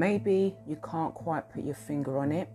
[0.00, 2.48] Maybe you can't quite put your finger on it,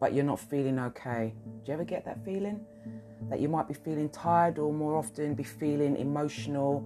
[0.00, 1.32] but you're not feeling okay.
[1.62, 2.66] Do you ever get that feeling?
[3.30, 6.84] That you might be feeling tired or more often be feeling emotional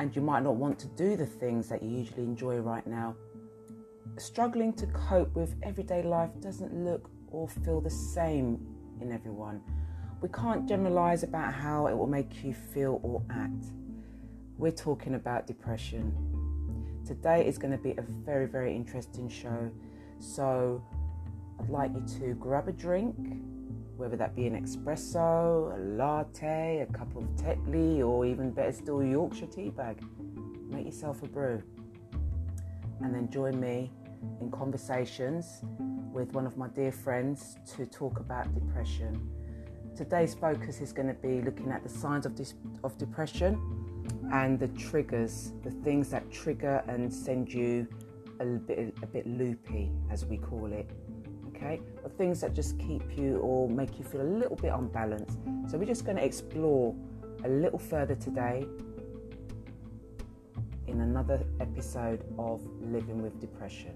[0.00, 3.16] and you might not want to do the things that you usually enjoy right now.
[4.18, 8.66] Struggling to cope with everyday life doesn't look or feel the same
[9.00, 9.62] in everyone.
[10.20, 13.64] We can't generalize about how it will make you feel or act.
[14.58, 16.14] We're talking about depression.
[17.06, 19.70] Today is going to be a very, very interesting show.
[20.18, 20.82] So
[21.60, 23.14] I'd like you to grab a drink,
[23.96, 29.04] whether that be an espresso, a latte, a cup of Tetley, or even better still,
[29.04, 30.02] Yorkshire tea bag.
[30.68, 31.62] Make yourself a brew.
[33.00, 33.92] And then join me
[34.40, 35.62] in conversations
[36.12, 39.30] with one of my dear friends to talk about depression.
[39.94, 43.85] Today's focus is going to be looking at the signs of, dis- of depression
[44.32, 47.86] and the triggers, the things that trigger and send you
[48.40, 50.88] a bit, a bit loopy, as we call it.
[51.48, 55.38] Okay, the things that just keep you or make you feel a little bit unbalanced.
[55.68, 56.94] So we're just going to explore
[57.44, 58.66] a little further today
[60.86, 63.94] in another episode of Living with Depression.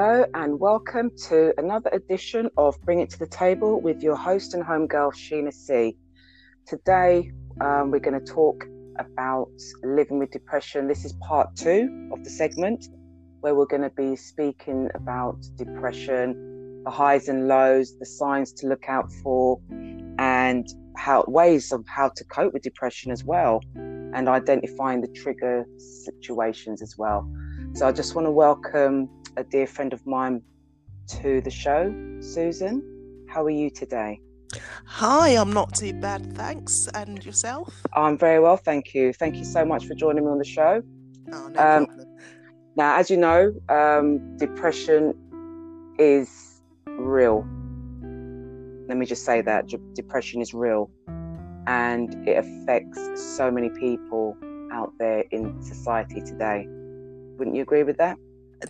[0.00, 4.54] Hello and welcome to another edition of Bring It to the Table with your host
[4.54, 5.96] and homegirl, Sheena C.
[6.68, 8.64] Today, um, we're going to talk
[8.96, 9.50] about
[9.82, 10.86] living with depression.
[10.86, 12.86] This is part two of the segment
[13.40, 18.68] where we're going to be speaking about depression, the highs and lows, the signs to
[18.68, 19.60] look out for,
[20.20, 25.66] and how ways of how to cope with depression as well, and identifying the trigger
[25.76, 27.28] situations as well.
[27.78, 30.42] So I just want to welcome a dear friend of mine
[31.20, 32.82] to the show, Susan.
[33.28, 34.20] How are you today?
[34.84, 36.88] Hi, I'm not too bad, thanks.
[36.92, 37.72] And yourself?
[37.92, 39.12] I'm very well, thank you.
[39.12, 40.82] Thank you so much for joining me on the show.
[41.32, 42.16] Oh, no um, problem.
[42.74, 45.14] Now, as you know, um, depression
[46.00, 47.46] is real.
[48.88, 50.90] Let me just say that depression is real
[51.68, 54.36] and it affects so many people
[54.72, 56.66] out there in society today.
[57.38, 58.18] Wouldn't you agree with that?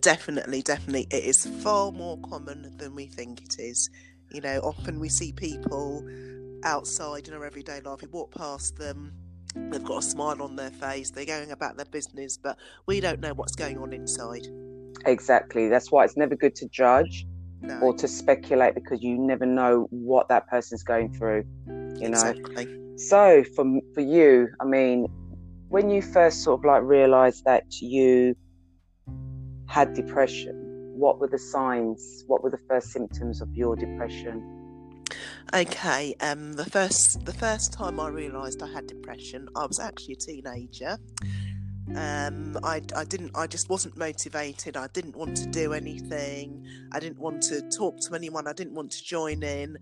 [0.00, 1.06] Definitely, definitely.
[1.10, 3.88] It is far more common than we think it is.
[4.30, 6.06] You know, often we see people
[6.64, 9.12] outside in our everyday life, we walk past them,
[9.54, 13.20] they've got a smile on their face, they're going about their business, but we don't
[13.20, 14.46] know what's going on inside.
[15.06, 15.68] Exactly.
[15.68, 17.26] That's why it's never good to judge
[17.62, 17.78] no.
[17.80, 21.44] or to speculate because you never know what that person's going through.
[21.66, 22.18] You know.
[22.18, 22.68] Exactly.
[22.98, 23.64] So for
[23.94, 25.06] for you, I mean,
[25.68, 28.34] when you first sort of like realised that you
[29.68, 30.56] had depression,
[30.94, 32.24] what were the signs?
[32.26, 34.58] What were the first symptoms of your depression?
[35.54, 40.14] Okay, um, the first the first time I realised I had depression, I was actually
[40.14, 40.98] a teenager.
[41.96, 44.76] Um, I, I didn't I just wasn't motivated.
[44.76, 46.66] I didn't want to do anything.
[46.92, 48.46] I didn't want to talk to anyone.
[48.46, 49.78] I didn't want to join in.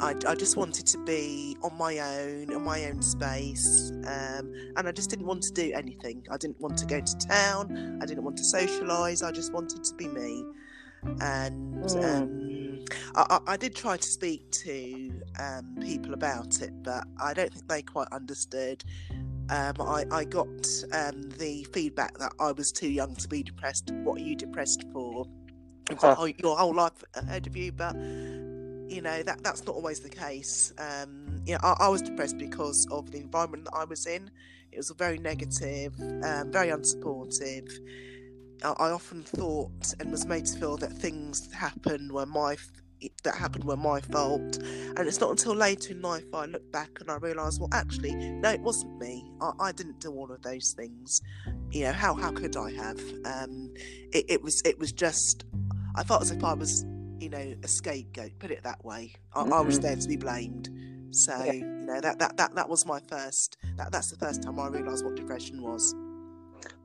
[0.00, 4.86] I, I just wanted to be on my own, in my own space, um, and
[4.86, 6.24] I just didn't want to do anything.
[6.30, 7.98] I didn't want to go to town.
[8.00, 9.26] I didn't want to socialise.
[9.26, 10.44] I just wanted to be me.
[11.20, 12.04] And mm.
[12.04, 12.84] um,
[13.16, 17.68] I, I, did try to speak to um, people about it, but I don't think
[17.68, 18.84] they quite understood.
[19.50, 20.46] Um, I, I, got
[20.92, 23.90] um, the feedback that I was too young to be depressed.
[24.02, 25.26] What are you depressed for?
[25.88, 30.00] You've got your whole life ahead of you, but you know that that's not always
[30.00, 30.72] the case.
[30.78, 34.30] Um, you know, I, I, was depressed because of the environment that I was in.
[34.70, 37.70] It was very negative, um, very unsupportive.
[38.62, 42.56] I, I, often thought and was made to feel that things happened were my
[43.22, 44.58] that happened were my fault.
[44.58, 48.14] And it's not until later in life I look back and I realise, well, actually,
[48.14, 49.24] no, it wasn't me.
[49.40, 51.20] I, I, didn't do all of those things.
[51.70, 53.00] You know, how how could I have?
[53.24, 53.72] Um,
[54.12, 55.44] it, it was it was just.
[55.94, 56.84] I felt as if I was
[57.18, 58.32] you know, a scapegoat.
[58.38, 59.14] Put it that way.
[59.34, 59.52] I, mm-hmm.
[59.52, 59.86] I was mm-hmm.
[59.86, 60.70] there to be blamed.
[61.10, 61.52] So yeah.
[61.52, 63.56] you know that, that that that was my first.
[63.76, 65.94] That that's the first time I realised what depression was.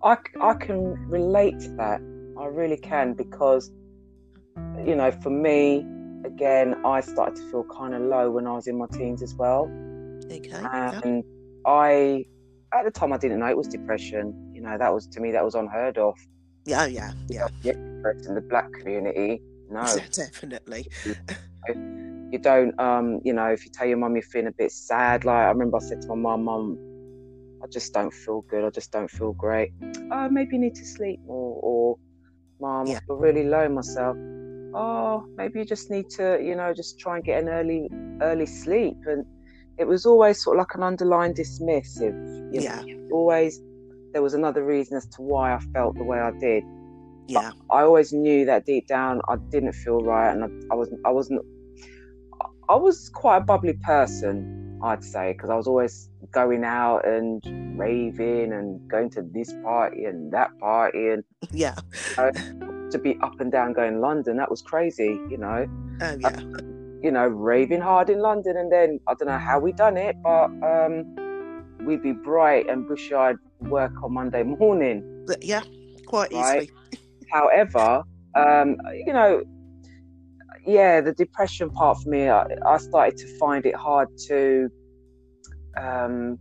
[0.03, 2.01] I I can relate to that.
[2.39, 3.71] I really can because
[4.85, 5.85] you know, for me,
[6.25, 9.33] again, I started to feel kind of low when I was in my teens as
[9.35, 9.63] well.
[10.25, 10.51] Okay.
[10.51, 11.71] And yeah.
[11.71, 12.25] I,
[12.73, 14.51] at the time, I didn't know it was depression.
[14.53, 16.17] You know, that was to me that was unheard of.
[16.65, 17.47] Yeah, yeah, yeah.
[17.63, 20.87] In the black community, no, definitely.
[21.67, 25.25] you don't, um, you know, if you tell your mum you're feeling a bit sad,
[25.25, 26.77] like I remember I said to my mum, mum,
[27.63, 28.63] I just don't feel good.
[28.63, 29.71] I just don't feel great.
[30.11, 31.97] Oh, maybe you need to sleep more, or
[32.59, 32.97] mum, yeah.
[32.97, 34.17] I feel really low myself.
[34.73, 37.89] Oh, maybe you just need to, you know, just try and get an early
[38.21, 38.97] early sleep.
[39.05, 39.25] And
[39.77, 42.53] it was always sort of like an underlying dismissive.
[42.53, 42.81] You Yeah.
[42.81, 43.09] Know?
[43.11, 43.61] Always
[44.13, 46.63] there was another reason as to why I felt the way I did.
[47.27, 47.51] Yeah.
[47.71, 51.01] I always knew that deep down I didn't feel right, and I, I wasn't.
[51.05, 51.41] I wasn't.
[52.69, 57.43] I was quite a bubbly person, I'd say, because I was always going out and
[57.77, 61.75] raving and going to this party and that party, and Yeah.
[62.93, 65.67] To be up and down going London, that was crazy, you know.
[66.01, 66.39] Oh yeah.
[67.01, 70.15] You know, raving hard in London, and then I don't know how we done it,
[70.23, 70.93] but um,
[71.85, 75.25] we'd be bright and bushy-eyed work on Monday morning.
[75.27, 75.63] But yeah.
[76.07, 76.63] Quite Right.
[76.63, 76.71] easily.
[77.31, 78.03] However,
[78.35, 79.43] um, you know,
[80.65, 84.69] yeah, the depression part for me, I, I started to find it hard to
[85.75, 86.37] um,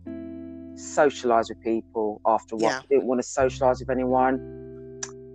[0.77, 2.79] socialize with people after what Yeah.
[2.79, 4.35] I didn't want to socialize with anyone.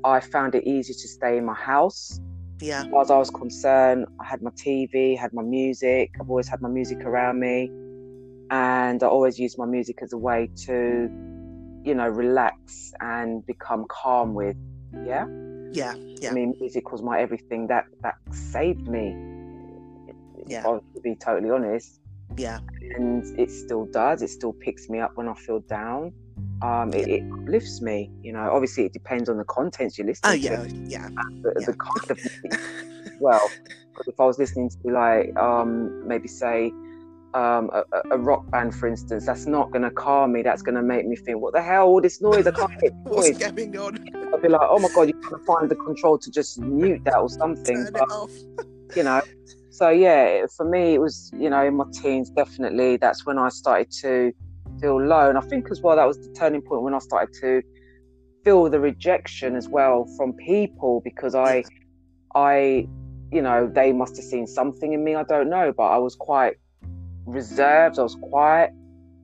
[0.04, 2.20] I found it easier to stay in my house.
[2.60, 2.82] Yeah.
[2.82, 6.10] As far as I was concerned, I had my TV, had my music.
[6.20, 7.70] I've always had my music around me,
[8.50, 11.08] and I always used my music as a way to,
[11.84, 14.56] you know, relax and become calm with.
[15.06, 15.26] Yeah.
[15.72, 15.94] Yeah.
[15.94, 16.30] Yeah.
[16.30, 17.66] I mean, music was my everything.
[17.68, 19.14] That that saved me.
[20.46, 20.60] Yeah.
[20.60, 22.00] If I to be totally honest,
[22.36, 22.58] Yeah.
[22.96, 24.22] and it still does.
[24.22, 26.12] It still picks me up when I feel down.
[26.62, 28.10] Um, it, it lifts me.
[28.22, 30.40] You know, obviously it depends on the contents you're listening Oh to.
[30.42, 30.62] yeah.
[30.88, 31.08] Yeah.
[31.42, 31.66] The, yeah.
[31.66, 32.18] the kind of
[33.20, 33.48] well,
[34.06, 36.72] if I was listening to like um, maybe say
[37.34, 40.42] um, a, a- rock band, for instance, that's not going to calm me.
[40.42, 41.86] That's going to make me think, what the hell?
[41.86, 43.38] All this noise, I can't get What's noise.
[43.52, 43.98] going on?
[44.34, 47.02] I'd be like, oh my god, you got to find the control to just mute
[47.04, 47.76] that or something.
[47.84, 48.32] Turn But it off.
[48.96, 49.20] you know,
[49.70, 52.96] so yeah, for me, it was you know in my teens definitely.
[52.96, 54.32] That's when I started to
[54.80, 57.34] feel low, and I think as well that was the turning point when I started
[57.40, 57.62] to
[58.44, 61.64] feel the rejection as well from people because I,
[62.34, 62.86] I,
[63.32, 65.14] you know, they must have seen something in me.
[65.14, 66.54] I don't know, but I was quite
[67.26, 67.98] reserved.
[67.98, 68.70] I was quiet,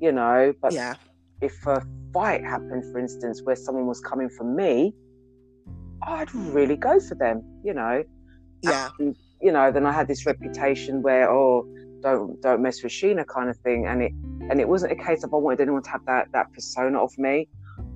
[0.01, 0.53] you know.
[0.61, 0.95] But Yeah.
[1.41, 4.95] if a fight happened, for instance, where someone was coming for me,
[6.03, 8.05] I'd really go for them, you know.
[8.62, 8.91] Yeah.
[8.99, 11.67] And, you know, then I had this reputation where, oh,
[12.05, 13.87] don't don't mess with Sheena kind of thing.
[13.87, 14.12] And it
[14.51, 17.17] and it wasn't a case of I wanted anyone to have that that persona of
[17.19, 17.49] me.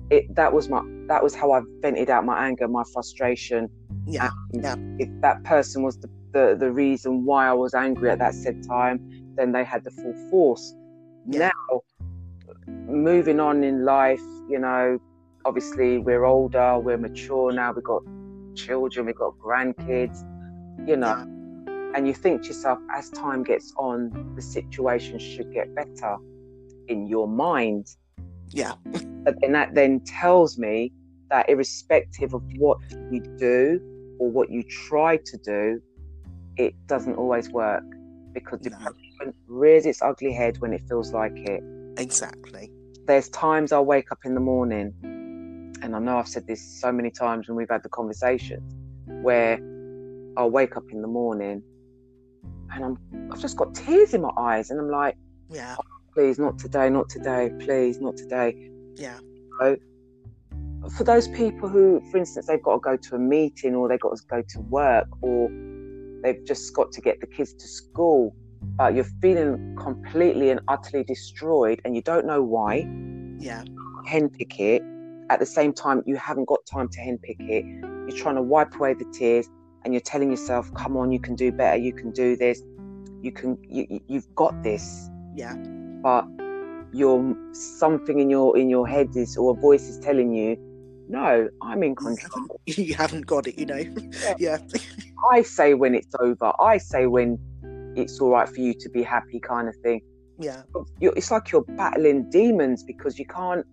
[0.09, 3.69] It that was my that was how I vented out my anger, my frustration.
[4.05, 4.31] Yeah.
[4.53, 4.75] And Yeah.
[4.97, 8.63] If that person was the, the, the reason why I was angry at that said
[8.67, 8.97] time,
[9.35, 10.73] then they had the full force.
[11.27, 11.51] Yeah.
[11.51, 11.81] Now,
[12.87, 14.99] moving on in life, you know,
[15.45, 18.01] obviously we're older, we're mature now, we've got
[18.55, 20.23] children, we've got grandkids,
[20.87, 21.15] you know,
[21.95, 26.17] and you think to yourself, as time gets on, the situation should get better
[26.87, 27.87] in your mind.
[28.49, 28.73] Yeah.
[29.25, 30.93] But then that then tells me
[31.29, 32.77] that irrespective of what
[33.11, 33.79] you do
[34.17, 35.81] or what you try to do,
[36.57, 37.83] it doesn't always work
[38.33, 38.69] because No.
[38.69, 41.61] depression rears its ugly head when it feels like it.
[41.97, 42.71] Exactly.
[43.05, 44.93] There's times I'll wake up in the morning,
[45.81, 48.59] and I know I've said this so many times when we've had the conversation,
[49.21, 49.59] where
[50.37, 51.61] I'll wake up in the morning
[52.73, 55.15] and I'm I've just got tears in my eyes, and I'm like,
[55.49, 55.75] Yeah.
[55.79, 55.83] Oh,
[56.13, 58.69] please, not today, not today, please, not today.
[58.95, 59.19] Yeah.
[59.59, 59.77] So
[60.97, 63.99] for those people who, for instance, they've got to go to a meeting or they've
[63.99, 65.49] got to go to work or
[66.23, 68.33] they've just got to get the kids to school,
[68.77, 72.87] but you're feeling completely and utterly destroyed and you don't know why,
[73.39, 73.63] Yeah.
[74.07, 74.81] henpick it.
[75.29, 77.65] At the same time, you haven't got time to henpick it.
[78.07, 79.47] You're trying to wipe away the tears
[79.83, 82.61] and you're telling yourself, come on, you can do better, you can do this,
[83.21, 85.55] you can, you, you- you've got this Yeah.
[86.01, 86.25] but
[86.91, 90.57] you're something in your in your head is or a voice is telling you
[91.07, 93.83] no i'm in control You haven't got it, you know.
[94.39, 94.57] Yeah.
[95.31, 97.37] i say when it's over i say when
[97.95, 100.01] it's all right for you to be happy kind of thing
[100.39, 100.63] Yeah.
[100.99, 103.63] you're, it's like you're battling demons because you can't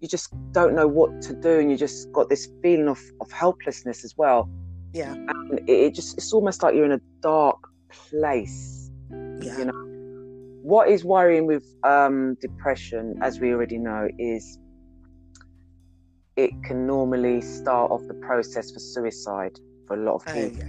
[0.00, 3.30] you just don't know what to do and you just got this feeling of, of
[3.30, 4.48] helplessness as well
[4.92, 5.12] Yeah.
[5.12, 7.58] and it, it just it's almost like you're in a dark
[7.90, 9.58] place Yeah.
[9.58, 9.86] you know
[10.62, 14.58] what is worrying with um, depression as we already know is
[16.36, 20.64] it can normally start off the process for suicide for a lot of Oh, people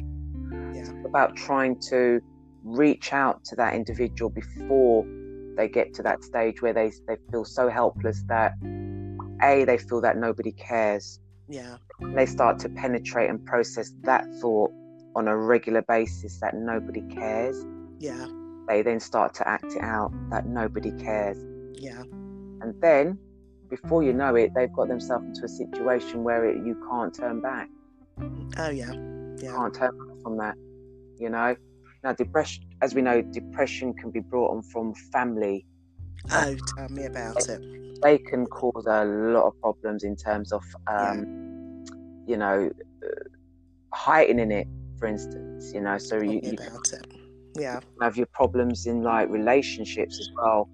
[0.74, 0.92] yeah.
[1.06, 2.22] about trying to
[2.64, 5.06] reach out to that individual before
[5.58, 8.54] they get to that stage where they, they feel so helpless that
[9.44, 11.20] a they feel that nobody cares
[11.52, 11.78] Yeah.
[12.16, 14.72] they start to penetrate and process that thought
[15.16, 17.66] on a regular basis that nobody cares
[18.00, 18.26] Yeah.
[18.68, 21.38] they then start to act it out that nobody cares.
[21.74, 22.04] Yeah.
[22.62, 23.18] And then,
[23.70, 27.42] before you know it, they've got themselves into a situation where it, you can't turn
[27.42, 27.70] back.
[28.58, 28.94] Oh, yeah.
[29.42, 29.56] Yeah.
[29.56, 30.56] Can't turn back from that.
[31.18, 31.56] You know.
[32.04, 35.66] Now, depression, as we know, depression can be brought on from family.
[36.32, 37.62] Oh, tell me about it.
[38.04, 41.41] They can cause a lot of problems in terms of, um,
[42.28, 42.70] you know,
[43.04, 43.24] uh,
[43.94, 44.68] heightening it.
[45.00, 47.08] For instance, you know, so Tell you, you about it.
[47.56, 47.80] Yeah.
[48.02, 50.70] have your problems in like relationships as well,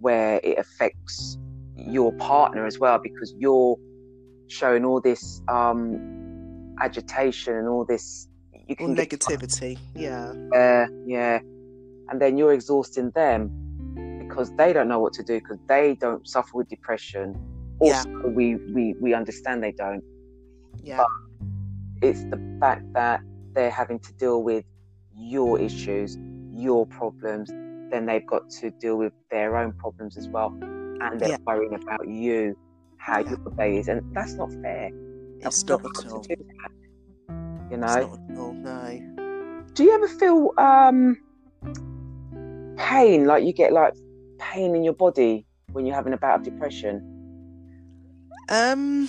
[0.00, 1.36] where it affects
[1.76, 3.76] your partner as well because you're
[4.46, 8.28] showing all this um agitation and all this
[8.68, 9.76] you can get negativity.
[9.94, 10.32] Yeah.
[10.52, 11.38] yeah yeah
[12.08, 13.50] and then you're exhausting them
[14.20, 17.34] because they don't know what to do because they don't suffer with depression
[17.82, 18.04] Yeah.
[18.24, 20.04] we we we understand they don't
[20.84, 21.04] Yeah.
[22.02, 23.20] it's the fact that
[23.54, 24.64] they're having to deal with
[25.16, 26.18] your issues,
[26.52, 27.48] your problems,
[27.90, 30.48] then they've got to deal with their own problems as well.
[31.00, 31.36] And they're Yeah.
[31.46, 32.56] worrying about you,
[32.98, 33.30] how Yeah.
[33.30, 33.88] your day is.
[33.88, 34.90] And that's not fair.
[35.40, 36.20] It's not at all.
[36.20, 36.70] do that.
[37.70, 38.18] You It's know?
[38.36, 38.52] all.
[38.54, 39.66] No.
[39.74, 41.18] Do you ever feel um
[42.76, 43.94] pain, like you get like
[44.38, 47.02] pain in your body when you're having a bout of depression?
[48.48, 49.08] Um.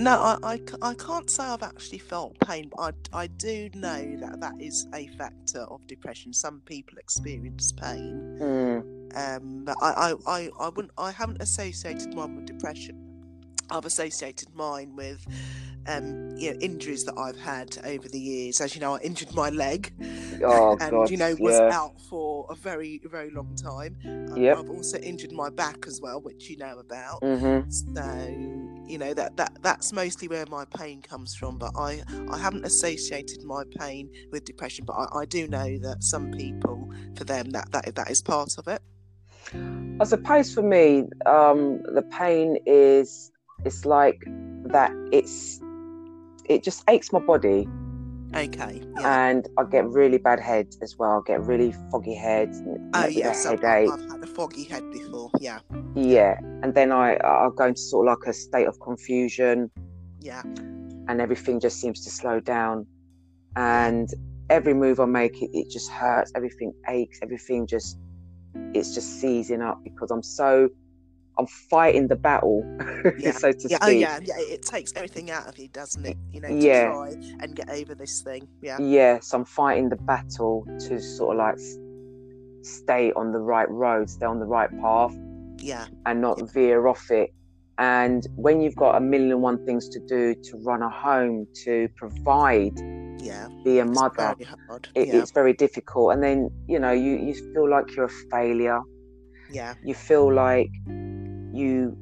[0.00, 4.16] No, I, I, I can't say I've actually felt pain, but I, I do know
[4.20, 6.32] that that is a factor of depression.
[6.32, 8.82] Some people experience pain, Mm,
[9.14, 12.96] um, but I, I, I, I wouldn't I haven't associated mine with depression.
[13.70, 15.26] I've associated mine with
[15.86, 18.62] um, you know injuries that I've had over the years.
[18.62, 19.92] As you know, I injured my leg,
[20.42, 21.68] Oh and God, you know was yeah.
[21.70, 23.96] out for a very very long time.
[24.34, 24.58] Yep.
[24.58, 27.22] I've also injured my back as well, which you know about.
[27.22, 31.58] hmm So you know that that that's mostly where my pain comes from.
[31.58, 34.84] But I I haven't associated my pain with depression.
[34.84, 38.58] But I, I do know that some people, for them, that that that is part
[38.58, 38.82] of it.
[40.00, 43.30] I suppose for me, um, the pain is
[43.64, 44.22] it's like
[44.66, 44.92] that.
[45.12, 45.60] It's
[46.46, 47.68] it just aches my body,
[48.34, 48.80] Okay.
[49.00, 49.28] Yeah.
[49.30, 51.22] and I get really bad head as well.
[51.26, 52.54] I get really foggy head,
[52.94, 53.32] Oh yeah.
[53.32, 53.90] So headache.
[53.90, 55.30] I've had a foggy head before.
[55.40, 55.58] Yeah.
[55.94, 59.70] Yeah, and then I I go into sort of like a state of confusion,
[60.20, 60.42] Yeah.
[61.08, 62.86] and everything just seems to slow down,
[63.56, 64.08] and
[64.48, 66.30] every move I make, it, it just hurts.
[66.36, 67.18] Everything aches.
[67.22, 67.98] Everything just
[68.74, 70.68] it's just seizing up because I'm so
[71.40, 72.62] I'm fighting the battle,
[73.18, 73.32] Yeah.
[73.32, 73.78] so to Yeah.
[73.80, 73.96] Oh, speak.
[73.96, 74.18] Oh yeah.
[74.22, 74.34] Yeah.
[74.38, 76.16] It, takes everything out of you, doesn't it?
[76.30, 76.90] You know, to Yeah.
[76.92, 77.08] try
[77.40, 78.46] and get over this thing.
[78.62, 78.78] Yeah.
[78.80, 81.58] Yeah, so I'm fighting the battle to sort of like
[82.62, 85.16] stay on the right road, stay on the right path,
[85.58, 85.86] Yeah.
[86.06, 87.30] and not veer off it.
[87.78, 91.46] And when you've got a million and one things to do, to run a home,
[91.64, 92.78] to provide,
[93.18, 93.48] Yeah.
[93.64, 94.50] be a It's mother, very
[94.94, 95.16] it, yeah.
[95.20, 96.12] it's very difficult.
[96.12, 98.80] And then you know you you feel like you're a failure.
[99.50, 99.74] Yeah.
[99.82, 100.70] You feel like
[101.52, 101.96] you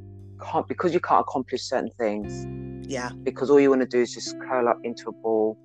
[0.45, 2.47] can't because you can't accomplish certain things
[2.91, 3.11] Yeah.
[3.23, 5.57] because all you want to do is just curl up into a ball.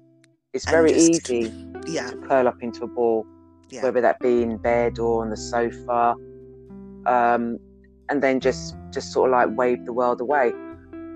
[0.53, 1.51] It's And very just- easy
[1.87, 2.07] Yeah.
[2.11, 3.25] to curl up into a ball.
[3.69, 3.81] Yeah.
[3.85, 6.13] whether that be in bed or on the sofa,
[7.07, 7.57] um,
[8.09, 10.51] and then just just sort of like wave the world away.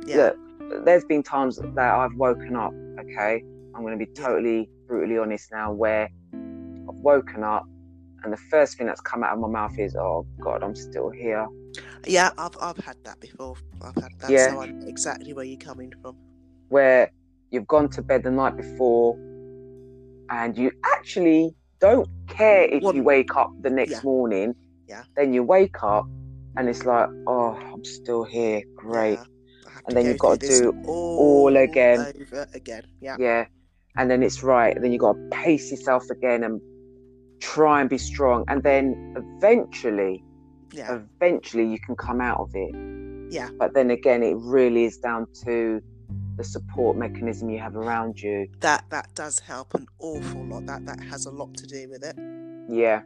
[0.07, 0.31] Yeah.
[0.69, 2.73] Look, there's been times that I've woken up.
[2.99, 3.43] Okay,
[3.75, 7.65] I'm going to be totally brutally honest now, where I've woken up,
[8.23, 11.09] and the first thing that's come out of my mouth is, "Oh God, I'm still
[11.11, 11.45] here."
[12.05, 13.55] Yeah, I've I've had that before.
[13.81, 14.49] I've had that, Yeah.
[14.51, 16.15] so I know exactly where you're coming from.
[16.69, 17.11] Where
[17.51, 19.15] you've gone to bed the night before,
[20.29, 24.01] and you actually don't care if you wake up the next Yeah.
[24.03, 24.55] morning.
[24.87, 25.03] Yeah.
[25.15, 26.05] Then you wake up,
[26.55, 28.61] and it's like, "Oh, I'm still here.
[28.75, 29.25] Great." Yeah,
[29.87, 31.99] And then you've got to do all, all again.
[31.99, 32.83] over again.
[32.99, 33.45] Yeah, yeah
[33.97, 36.61] and then it's right and then you've got to pace yourself again and
[37.41, 40.23] try and be strong and then eventually
[40.71, 42.73] yeah, eventually you can come out of it
[43.31, 43.49] Yeah.
[43.59, 45.81] but then again it really is down to
[46.37, 50.65] the support mechanism you have around you that that does help an awful lot.
[50.65, 52.15] That that has a lot to do with it.
[52.69, 53.01] yeah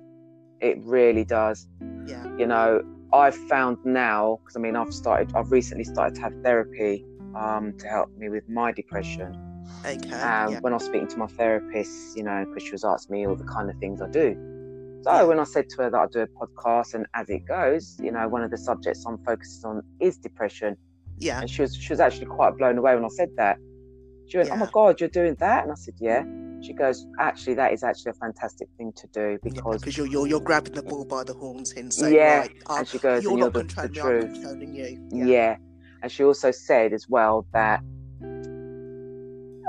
[0.60, 1.68] it really does
[2.06, 6.22] Yeah, you know i've found now because i mean i've started i've recently started to
[6.22, 9.34] have therapy um, to help me with my depression
[9.86, 10.12] okay.
[10.12, 13.16] Um, yeah, When I was speaking to my therapist, you know, because she was asking
[13.16, 14.36] me all the kind of things I do.
[15.04, 18.00] So when I said to her that I do a podcast, and as it goes,
[18.02, 20.78] you know, one of the subjects I'm focusing on is depression,
[21.18, 23.58] yeah, and she was she was actually quite blown away when I said that.
[24.28, 26.24] She went, "Oh my God, you're doing that?" And I said, "Yeah."
[26.62, 30.28] She goes, "Actually, that is actually a fantastic thing to do because." because you're, you're
[30.28, 33.24] you're grabbing the ball by the horns and saying, Yeah, right, uh, and she goes,
[33.24, 35.28] you're "And not you're the, the controlling me, I'm controlling you.
[35.28, 35.58] Yeah.
[36.04, 37.82] And she also said as well that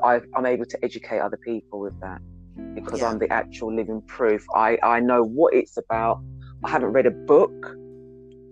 [0.05, 2.21] I, I'm able to educate other people with that
[2.75, 3.11] because Yeah.
[3.11, 4.45] I'm the actual living proof.
[4.55, 6.23] I, I know what it's about.
[6.65, 7.77] I haven't read a book.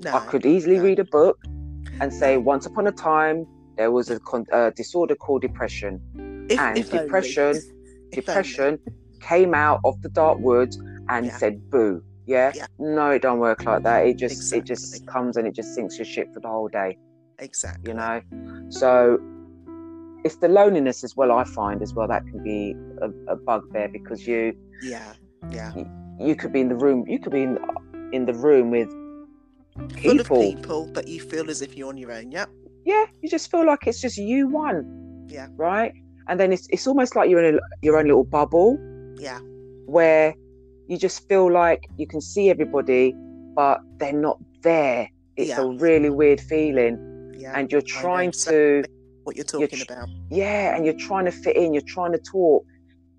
[0.04, 0.84] No, I could easily no.
[0.84, 1.38] read a book
[2.00, 6.00] and say, once upon a time, there was a con- uh, disorder called depression.
[6.50, 7.56] If, and if depression,
[8.12, 8.78] If depression
[9.20, 10.76] came out of the dark woods
[11.08, 11.36] and Yeah.
[11.36, 12.02] said boo.
[12.26, 12.52] Yeah?
[12.54, 12.66] Yeah.
[12.78, 14.06] No, it don't work like that.
[14.06, 15.06] It just it just Exactly.
[15.12, 16.96] comes and it just sinks your ship for the whole day.
[17.38, 17.90] Exactly.
[17.90, 18.20] You know?
[18.70, 19.18] So
[20.24, 23.88] it's the loneliness as well, I find as well, that can be a, a bugbear
[23.88, 25.12] because you Yeah.
[25.50, 25.72] Yeah.
[26.18, 27.58] you could be in the room you could be in,
[28.12, 28.90] in the room with
[30.02, 30.42] Full of people.
[30.42, 32.30] people, but you feel as if you're on your own.
[32.32, 32.50] Yep.
[32.84, 35.26] yeah, you just feel like it's just you one.
[35.28, 35.46] Yeah.
[35.56, 35.92] Right?
[36.28, 38.78] And then it's it's almost like you're in a, your own little bubble
[39.18, 39.38] Yeah.
[39.86, 40.34] where
[40.88, 43.14] you just feel like you can see everybody,
[43.54, 45.08] but they're not there.
[45.36, 45.62] It's Yeah.
[45.62, 46.98] a really weird feeling,
[47.38, 47.52] Yeah.
[47.56, 48.82] and you're trying to
[49.24, 50.08] what you're talking tr- about.
[50.30, 51.72] yeah, and you're trying to fit in.
[51.74, 52.64] You're trying to talk,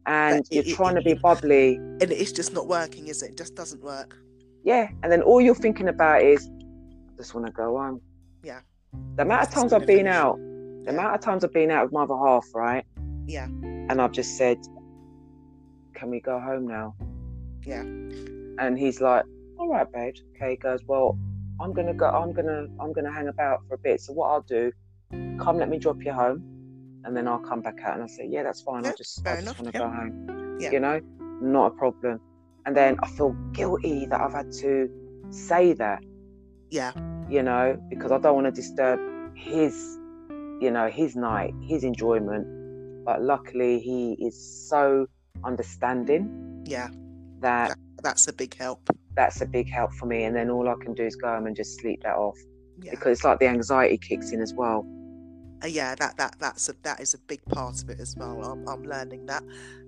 [0.05, 1.75] and you're it- it- trying to be bubbly.
[1.75, 3.31] And it's just not working, is it?
[3.31, 4.17] It just doesn't work.
[4.63, 8.01] Yeah, and then all you're thinking about is, I just want to go home.
[8.43, 8.61] Yeah.
[9.15, 10.13] The amount of times I've been finish.
[10.13, 10.37] out,
[10.83, 12.85] the amount of times I've been out with my other half, right?
[13.25, 13.45] Yeah.
[13.45, 14.57] And I've just said,
[15.93, 16.95] "Can we go home now?"
[17.65, 17.81] Yeah.
[17.83, 19.23] And he's like,
[19.57, 20.51] "All right, babe." Okay.
[20.51, 21.17] He goes, "Well,
[21.59, 22.07] I'm gonna go.
[22.07, 22.67] I'm gonna.
[22.79, 24.01] I'm gonna hang about for a bit.
[24.01, 24.71] So what I'll do,
[25.39, 26.43] come let me drop you home,
[27.03, 28.85] and then I'll come back out." And I say, "Yeah, that's fine.
[28.85, 29.85] I just, I just want to yeah.
[29.85, 30.57] go home.
[30.59, 30.71] Yeah.
[30.71, 30.99] You know,
[31.41, 32.19] not a problem."
[32.65, 34.87] And then I feel guilty that I've had to
[35.31, 36.03] say that
[36.69, 36.91] Yeah.
[37.29, 38.99] you know, because I don't want to disturb
[39.35, 39.73] his,
[40.59, 42.45] you know, his night, his enjoyment.
[43.03, 44.35] But luckily, he is
[44.69, 45.07] so
[45.43, 46.89] understanding Yeah.
[47.39, 48.81] that That's a big help.
[49.15, 50.23] that's a big help for me.
[50.25, 52.37] And then all I can do is go home and just sleep that off
[52.81, 52.91] Yeah.
[52.91, 54.85] because it's like the anxiety kicks in as well.
[55.63, 58.43] Uh, yeah, that that that's a that is a big part of it as well.
[58.43, 59.43] I'm I'm learning that.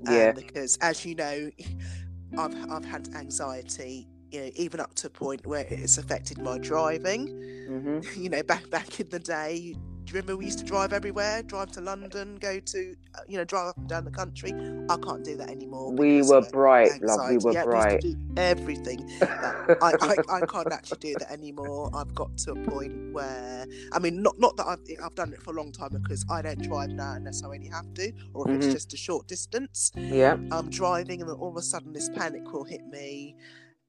[0.08, 0.32] um, Yeah.
[0.34, 1.50] Because as you know,
[2.38, 4.08] I've I've had anxiety.
[4.32, 7.30] You know, even up to a point where it's affected my driving.
[7.68, 10.94] hmm You know, back back in the day, do you remember we used to drive
[10.94, 11.44] everywhere?
[11.44, 14.54] Drive to London, go to, uh, you know, drive up and down the country.
[14.90, 15.92] I can't do that anymore.
[15.92, 17.30] We were bright, love.
[17.30, 18.04] We were yeah, bright.
[18.04, 19.10] We used to do everything.
[19.22, 21.90] I, I, I can't actually do that anymore.
[21.94, 25.42] I've got to a point where I mean, not not that I've I've done it
[25.42, 28.48] for a long time because I don't drive now unless I really have to, or
[28.50, 28.64] if Mhm.
[28.64, 29.92] it's just a short distance.
[29.96, 30.38] yeah.
[30.52, 33.36] I'm driving, and then all of a sudden this panic will hit me,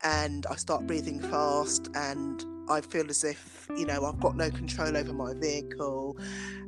[0.03, 4.51] and I start breathing fast, and I feel as if you know I've got no
[4.51, 6.17] control over my vehicle,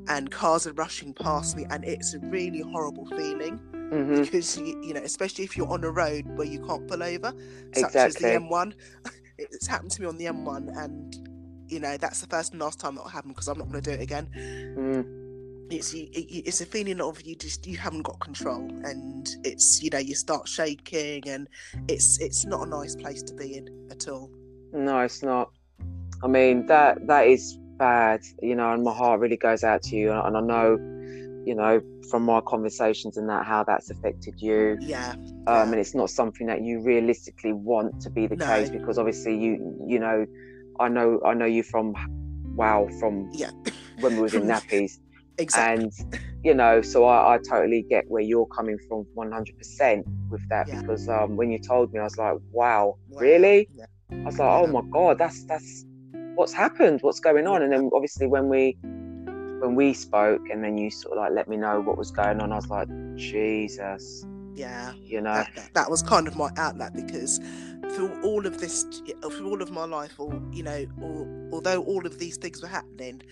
[0.09, 4.81] and cars are rushing past me, and it's a really horrible feeling hmm because you,
[4.83, 7.33] you know, especially if you're on a road where you can't pull over,
[7.73, 8.07] such Exactly.
[8.07, 8.75] as the M1.
[9.39, 11.15] It's happened to me on the M1, and
[11.71, 13.91] you know that's the first and last time that'll happen because I'm not going to
[13.91, 14.29] do it again.
[14.35, 15.05] Mm.
[15.71, 19.99] It's it's a feeling of you just you haven't got control, and it's you know
[19.99, 21.49] you start shaking, and
[21.89, 24.31] it's it's not a nice place to be in at all.
[24.73, 25.51] No, it's not.
[26.23, 29.97] I mean that that is bad, you know, and my heart really goes out to
[29.97, 30.77] you, and I know,
[31.47, 34.79] you know, from my conversations and that how that's affected you.
[34.81, 35.63] Yeah, um, Yeah.
[35.63, 38.47] and it's not something that you realistically want to be the No.
[38.47, 40.27] case because obviously you you know
[40.81, 41.95] I know I know you from
[42.55, 43.51] wow from yeah,
[44.01, 44.93] when we was in nappies
[45.39, 45.85] exactly.
[45.85, 45.93] and
[46.45, 50.81] you know so I, I totally get where you're coming from 100% with that Yeah.
[50.81, 53.21] because um, when you told me I was like wow, Wow.
[53.21, 53.87] really Yeah.
[54.13, 55.85] I was like oh my god that's that's
[56.37, 57.63] what's happened what's going on?
[57.63, 58.77] And then obviously when we
[59.61, 62.41] when we spoke and then you sort of like let me know what was going
[62.41, 64.93] on I was like Jesus Yeah.
[65.03, 65.33] you know?
[65.33, 67.41] that, that, that was kind of my outlet because
[67.95, 68.85] through all of this
[69.31, 72.69] through all of my life or you know or, although all of these things were
[72.69, 73.23] happening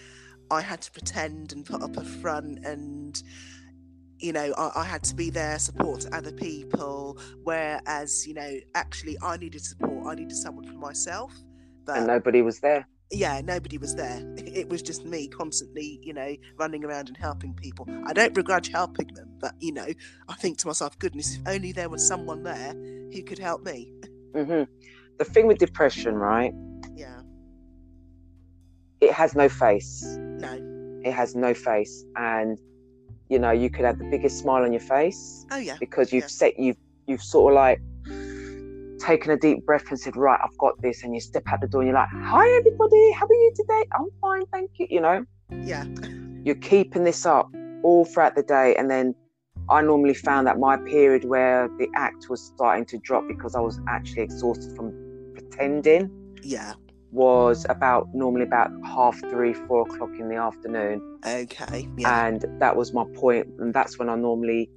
[0.51, 3.23] i had to pretend and put up a front and
[4.19, 9.19] you know I, I had to be there support other people whereas you know actually
[9.23, 11.33] i needed support i needed someone for myself
[11.85, 14.21] but and nobody was there yeah, nobody was there.
[14.55, 17.89] It was just me constantly, you know, running around and helping people.
[18.07, 19.87] I don't begrudge helping them, but you know,
[20.29, 22.73] I think to myself, goodness, if only there was someone there
[23.13, 23.93] who could help me.
[24.35, 24.63] hmm
[25.19, 26.53] The thing with depression, right?
[26.95, 27.21] Yeah,
[29.01, 30.05] It has no face.
[30.19, 32.59] no, It has no face, and
[33.29, 36.25] you know you could have the biggest smile on your face oh yeah, because you've
[36.25, 36.29] Yeah.
[36.43, 37.81] set you've you've sort of like
[39.05, 41.69] taken a deep breath and said, right, I've got this, and you step out the
[41.69, 43.85] door and you're like, hi everybody, how are you today?
[43.93, 44.87] I'm fine, thank you.
[44.91, 45.85] You know, yeah,
[46.45, 47.51] you're keeping this up
[47.83, 49.15] all throughout the day, and then
[49.69, 53.61] I normally found that my period where the act was starting to drop because I
[53.61, 54.93] was actually exhausted from
[55.35, 56.11] pretending
[56.43, 56.75] yeah.
[57.13, 61.19] was about normally about half three, four o'clock in the afternoon.
[61.27, 63.47] Okay, yeah, And that was my point.
[63.59, 64.71] And that's when I normally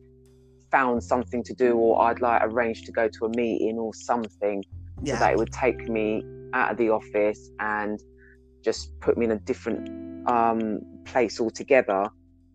[0.72, 4.64] found something to do or I'd like arrange to go to a meeting or something
[5.06, 8.00] so that it would take me out of the office and
[8.64, 9.90] just put me in a different
[10.30, 12.06] um, place altogether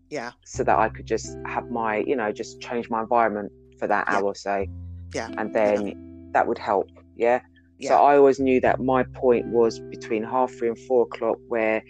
[0.09, 0.31] Yeah.
[0.45, 4.05] So that I could just have my, you know, just change my environment for that
[4.07, 4.17] Yeah.
[4.17, 4.69] hour, say.
[5.15, 5.29] Yeah.
[5.37, 6.87] And then that would help.
[7.15, 7.41] Yeah.
[7.79, 7.89] Yeah.
[7.89, 11.81] So I always knew that my point was between half three and four o'clock where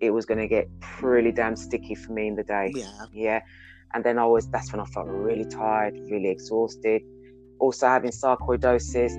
[0.00, 2.72] it was going to get pretty damn sticky for me in the day.
[2.74, 3.04] yeah.
[3.12, 3.40] Yeah.
[3.94, 7.02] And then I was, that's when I felt really tired, really exhausted.
[7.58, 9.14] Also having sarcoidosis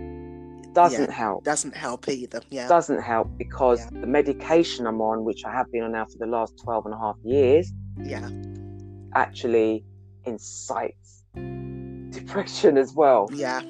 [0.73, 1.43] doesn't help.
[1.43, 2.41] Doesn't help either.
[2.49, 2.67] Yeah.
[2.67, 4.01] Doesn't help because Yeah.
[4.01, 6.93] the medication I'm on, which I have been on now for the last 12 and
[6.93, 7.71] a half years,
[8.03, 8.29] yeah.
[9.15, 9.83] actually
[10.25, 11.23] incites
[12.11, 13.29] depression as well.
[13.33, 13.61] Yeah.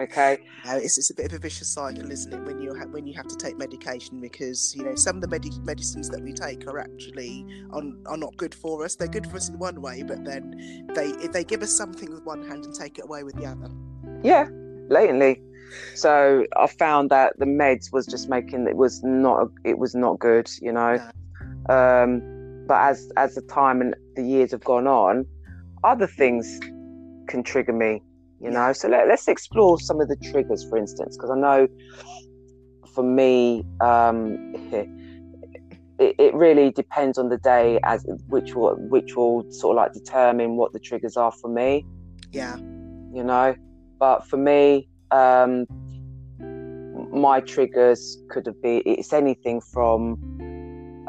[0.00, 0.38] Okay.
[0.64, 2.40] No, it's, it's a bit of a vicious cycle, isn't it?
[2.44, 5.28] When you ha- when you have to take medication because you know some of the
[5.28, 8.94] medi- medicines that we take are actually on are not good for us.
[8.94, 12.24] They're good for us in one way, but then they they give us something with
[12.24, 13.70] one hand and take it away with the other.
[14.22, 14.48] Yeah,
[14.88, 15.42] blatantly.
[15.94, 20.18] So I found that the meds was just making it was not it was not
[20.18, 20.94] good, you know.
[21.68, 22.22] Um,
[22.66, 25.26] but as as the time and the years have gone on,
[25.84, 26.60] other things
[27.28, 28.02] can trigger me,
[28.40, 28.72] you know.
[28.72, 31.68] So let, let's explore some of the triggers, for instance, because I know
[32.94, 34.36] for me, um,
[34.72, 39.92] it, it really depends on the day as which will which will sort of like
[39.92, 41.84] determine what the triggers are for me
[42.32, 42.56] Yeah.
[43.12, 43.54] you know.
[43.98, 45.66] But for me, um,
[47.12, 50.16] my triggers could have been it's anything from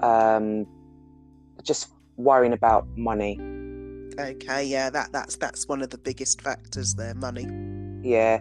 [0.01, 0.65] um,
[1.63, 3.39] just worrying about money.
[4.19, 4.65] Okay.
[4.65, 4.89] Yeah.
[4.89, 7.13] That that's that's one of the biggest factors there.
[7.15, 7.47] Money.
[8.07, 8.39] Yeah,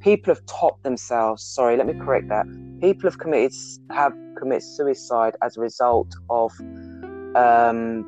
[0.00, 1.42] people have topped themselves.
[1.42, 2.46] Sorry, let me correct that.
[2.80, 3.52] People have committed
[3.90, 6.52] have committed suicide as a result of
[7.34, 8.04] um,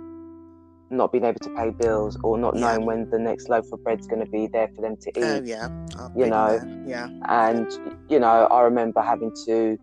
[0.90, 2.61] not being able to pay bills or not Yeah.
[2.72, 5.24] knowing when the next loaf of bread's going to be there for them to eat.
[5.24, 5.68] Oh yeah.
[5.98, 6.83] I've You know, there.
[6.87, 7.09] Yeah.
[7.28, 7.66] and
[8.09, 9.76] you know i remember having to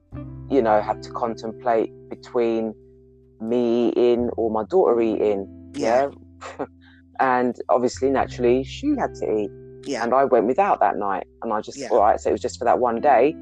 [0.49, 2.73] you know have to contemplate between
[3.39, 6.09] me eating or my daughter eating Yeah.
[6.59, 6.65] yeah
[7.19, 9.51] and obviously naturally she had to eat
[9.85, 10.03] Yeah.
[10.03, 11.89] and i went without that night and i just Yeah.
[11.91, 13.35] all right so it was just for that one day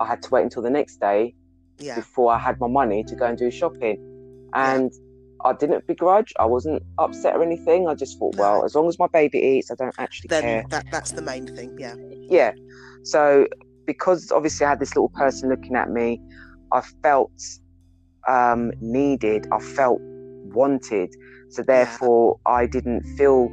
[0.00, 1.34] i had to wait until the next day
[1.78, 1.94] Yeah.
[1.96, 3.98] before i had my money to go and do shopping
[4.54, 4.92] and
[5.44, 6.32] I didn't begrudge.
[6.40, 7.86] I wasn't upset or anything.
[7.86, 8.42] I just thought, No.
[8.42, 11.22] well, as long as my baby eats, I don't actually Then care that that's the
[11.22, 11.76] main thing.
[11.78, 11.94] Yeah.
[12.28, 12.52] yeah
[13.04, 13.46] so
[13.86, 16.20] because obviously i had this little person looking at me
[16.72, 17.30] i felt
[18.26, 20.00] um needed i felt
[20.54, 21.10] wanted.
[21.50, 23.48] So therefore i didn't feel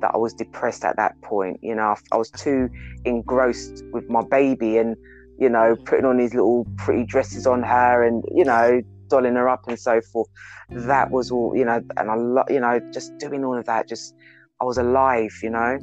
[0.00, 1.58] that i was depressed at that point.
[1.62, 2.68] You know i was too
[3.04, 4.96] engrossed with my baby and
[5.38, 5.84] you know Mhm.
[5.86, 9.78] putting on these little pretty dresses on her and you know dolling her up and
[9.78, 10.28] so forth.
[10.70, 13.88] That was all you know and i lo- you know just doing all of that
[13.88, 14.14] just
[14.60, 15.78] i was alive you know?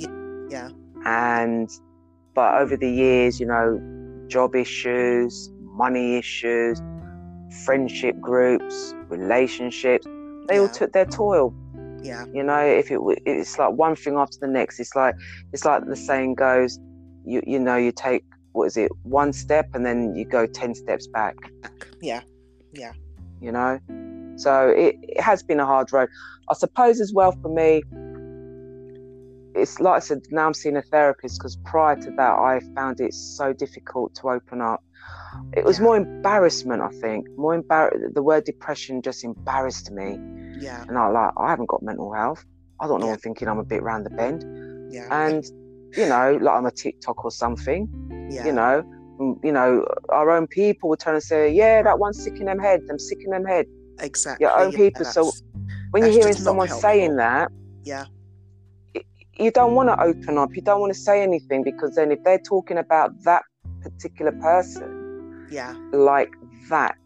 [0.49, 0.69] Yeah.
[1.05, 1.67] and
[2.35, 3.79] but over the years you know
[4.27, 6.79] job issues money issues
[7.65, 10.05] friendship groups relationships
[10.47, 11.53] they all took their toil.
[12.03, 12.25] Yeah.
[12.31, 15.15] you know if it it's like one thing after the next it's like
[15.53, 16.77] it's like the saying goes
[17.25, 20.75] you you know you take what is it one step and then you go 10
[20.75, 21.35] steps back
[22.01, 22.21] Yeah.
[22.73, 22.91] Yeah.
[23.41, 23.79] you know
[24.37, 26.09] so it, it has been a hard road
[26.51, 27.81] i suppose as well for me
[29.59, 33.01] it's like i said now i'm seeing a therapist because prior to that i found
[33.01, 34.83] it so difficult to open up
[35.53, 35.83] it was Yeah.
[35.85, 40.17] more embarrassment i think more embar- the word depression just embarrassed me
[40.59, 40.83] Yeah.
[40.87, 42.43] and i like i haven't got mental health
[42.81, 43.13] i don't know Yeah.
[43.13, 44.43] i'm thinking i'm a bit round the bend
[44.93, 45.07] Yeah.
[45.11, 45.43] and
[45.97, 47.81] you know like i'm a tiktok or something
[48.29, 48.45] yeah.
[48.45, 48.83] you know
[49.19, 52.45] mm, you know our own people were trying to say yeah that one's sick in
[52.45, 53.65] them head them sick in them head
[53.99, 54.43] Exactly.
[54.43, 55.31] your own yeah, people, so-
[55.91, 57.49] when you're hearing someone saying that
[57.83, 58.05] Yeah.
[59.37, 62.21] you don't want to open up you don't want to say anything because then if
[62.23, 63.43] they're talking about that
[63.81, 64.94] particular person
[65.49, 65.75] Yeah.
[65.91, 66.33] like
[66.69, 66.97] that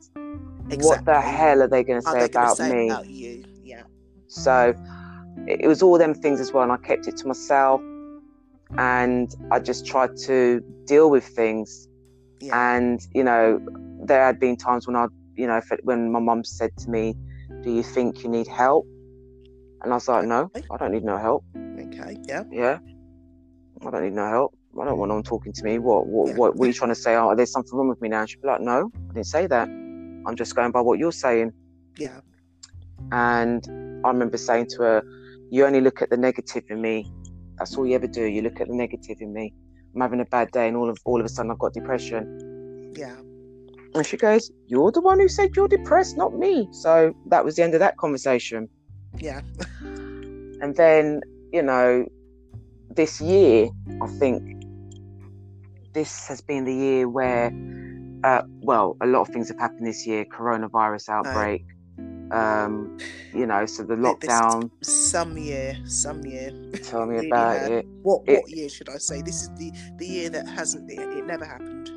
[0.77, 3.43] what the hell are they going to say about say me about you?
[3.63, 3.83] Yeah.
[4.27, 4.73] so
[5.47, 7.81] it was all them things as well and i kept it to myself
[8.77, 11.87] and i just tried to deal with things
[12.39, 12.73] Yeah.
[12.73, 13.59] and you know
[14.05, 17.15] there had been times when i you know when my mum said to me
[17.63, 18.85] do you think you need help
[19.81, 21.43] and i was like no i don't need no help
[21.79, 22.17] okay.
[22.27, 22.43] Yeah.
[22.51, 22.77] yeah
[23.85, 26.55] i don't need no help i don't want no talking to me what what, what,
[26.55, 28.47] what are you trying to say oh there's something wrong with me now she'd be
[28.47, 29.67] like no i didn't say that
[30.27, 31.51] i'm just going by what you're saying
[31.97, 32.19] Yeah.
[33.11, 33.65] and
[34.05, 35.03] i remember saying to her
[35.51, 37.11] you only look at the negative in me
[37.57, 39.53] that's all you ever do you look at the negative in me
[39.95, 42.93] i'm having a bad day and all of all of a sudden i've got depression
[42.95, 43.15] Yeah.
[43.95, 46.67] And she goes, You're the one who said you're depressed, not me.
[46.71, 48.69] So that was the end of that conversation.
[49.17, 49.41] Yeah.
[50.61, 52.05] And then, you know,
[52.95, 53.67] this year,
[54.01, 54.43] I think
[55.93, 57.51] this has been the year where,
[58.23, 61.65] uh, well, a lot of things have happened this year coronavirus outbreak.
[62.31, 62.97] Um,
[63.33, 64.69] you know, so the Th- this- lockdown.
[64.83, 66.51] Some year, some year.
[66.83, 67.85] Tell me really about had- it.
[68.03, 69.21] What It- year should I say?
[69.23, 70.91] This is the the year that hasn't.
[70.91, 71.89] It, it never happened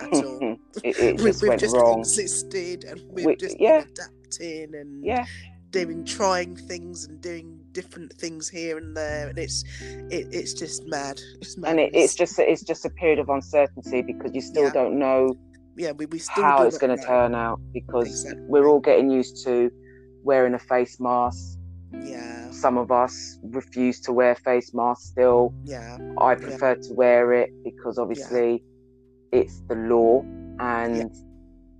[0.00, 0.38] at all.
[0.84, 2.00] it, it we've just we've went just wrong.
[2.00, 3.80] existed and we've We- just yeah.
[3.80, 5.24] been adapting and Yeah,
[5.70, 9.64] doing trying things and doing different things here and there and it's
[10.10, 14.00] it, it's just mad it's and it, it's just it's just a period of uncertainty
[14.02, 14.72] because you still Yeah.
[14.72, 15.34] don't know
[15.76, 18.42] yeah we, we still how it's going to turn out because Exactly.
[18.48, 19.70] we're all getting used to
[20.24, 21.58] wearing a face mask.
[22.02, 25.52] yeah Some of us refuse to wear face masks still.
[25.64, 28.64] yeah I prefer to wear it because obviously
[29.32, 30.22] it's the law,
[30.58, 31.14] and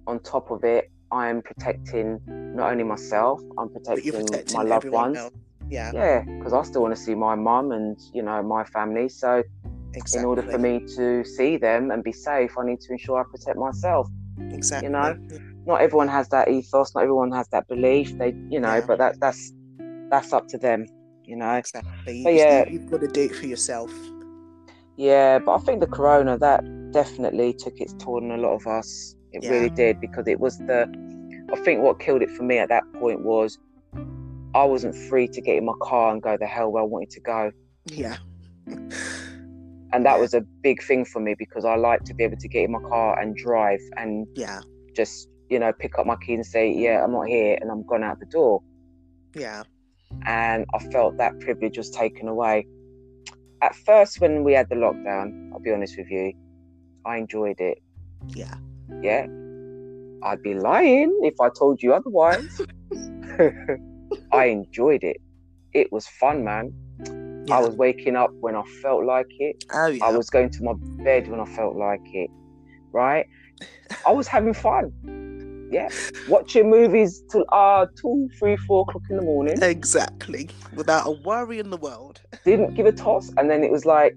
[0.07, 2.21] on top of it, I am protecting
[2.55, 5.16] not only myself, I'm protecting protecting my loved ones.
[5.18, 5.33] else
[5.71, 9.09] yeah Yeah, because I still want to see my mum and you know my family.
[9.09, 9.42] So
[9.94, 13.21] exactly in order for me to see them and be safe, I need to ensure
[13.21, 14.09] I protect myself.
[14.53, 15.16] exactly You know,
[15.66, 16.94] Not everyone has that ethos.
[16.94, 18.16] Not everyone has that belief.
[18.18, 18.87] They, you know, Yeah.
[18.87, 19.53] but that that's
[20.11, 20.87] that's up to them.
[21.25, 21.53] You know.
[21.55, 22.64] exactly But You- yeah.
[22.66, 23.90] you, you've got to do it for yourself
[24.97, 28.66] Yeah, but I think the corona that definitely took its toll on a lot of
[28.66, 29.14] us.
[29.33, 29.51] It Yeah.
[29.51, 30.88] really did because it was the.
[31.53, 33.59] I think what killed it for me at that point was
[34.55, 37.11] I wasn't free to get in my car and go the hell where I wanted
[37.11, 37.51] to go,
[37.87, 38.17] yeah
[38.67, 40.17] and that Yeah.
[40.19, 42.73] was a big thing for me because I like to be able to get in
[42.73, 44.61] my car and drive and yeah
[44.95, 47.87] just you know pick up my key and say yeah I'm not here and I'm
[47.87, 48.61] gone out the door.
[49.35, 49.62] yeah
[50.27, 52.67] and I felt that privilege was taken away.
[53.62, 56.33] At first, when we had the lockdown, I'll be honest with you,
[57.05, 57.79] I enjoyed it.
[58.29, 58.55] yeah
[59.03, 59.27] Yeah,
[60.23, 62.61] I'd be lying if I told you otherwise.
[64.33, 65.19] I enjoyed it.
[65.73, 66.73] It was fun, man.
[67.47, 69.65] yeah I was waking up when I felt like it.
[69.73, 72.31] oh yeah I was going to my bed when I felt like it.
[72.93, 73.27] Right?
[74.07, 74.93] I was having fun.
[75.71, 75.91] Yeah,
[76.29, 79.63] watching movies till uh two, three, four o'clock in the morning.
[79.63, 83.31] exactly without a worry in the world didn't give a toss.
[83.37, 84.17] And then it was like,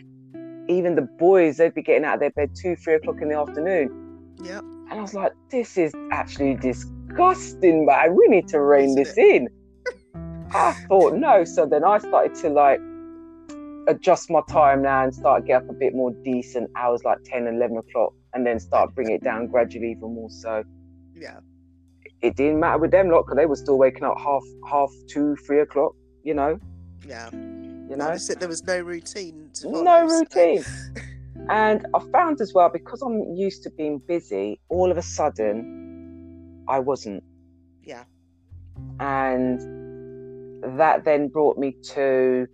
[0.70, 3.38] even the boys, they'd be getting out of their bed two, three o'clock in the
[3.38, 3.90] afternoon.
[4.44, 8.16] Yeah And I was like, this is actually disgusting, man.
[8.16, 9.48] We need to rein this in.
[10.54, 11.44] I thought, no.
[11.46, 12.80] So then I started to like
[13.88, 17.48] adjust my time now and start get up a bit more decent hours like 10,
[17.48, 20.30] 11 o'clock, and then start bring it down gradually even more.
[20.30, 20.64] So
[21.16, 21.40] yeah
[22.22, 25.36] it didn't matter with them lot because they were still waking up half, half two,
[25.38, 26.60] three o'clock, you know,
[27.06, 28.08] yeah you know.
[28.08, 30.64] I there was no routine to no routine.
[31.50, 36.64] And I found as well because I'm used to being busy, all of a sudden
[36.68, 37.24] I wasn't.
[37.84, 38.04] Yeah.
[39.00, 39.60] And
[40.78, 42.48] that then brought me to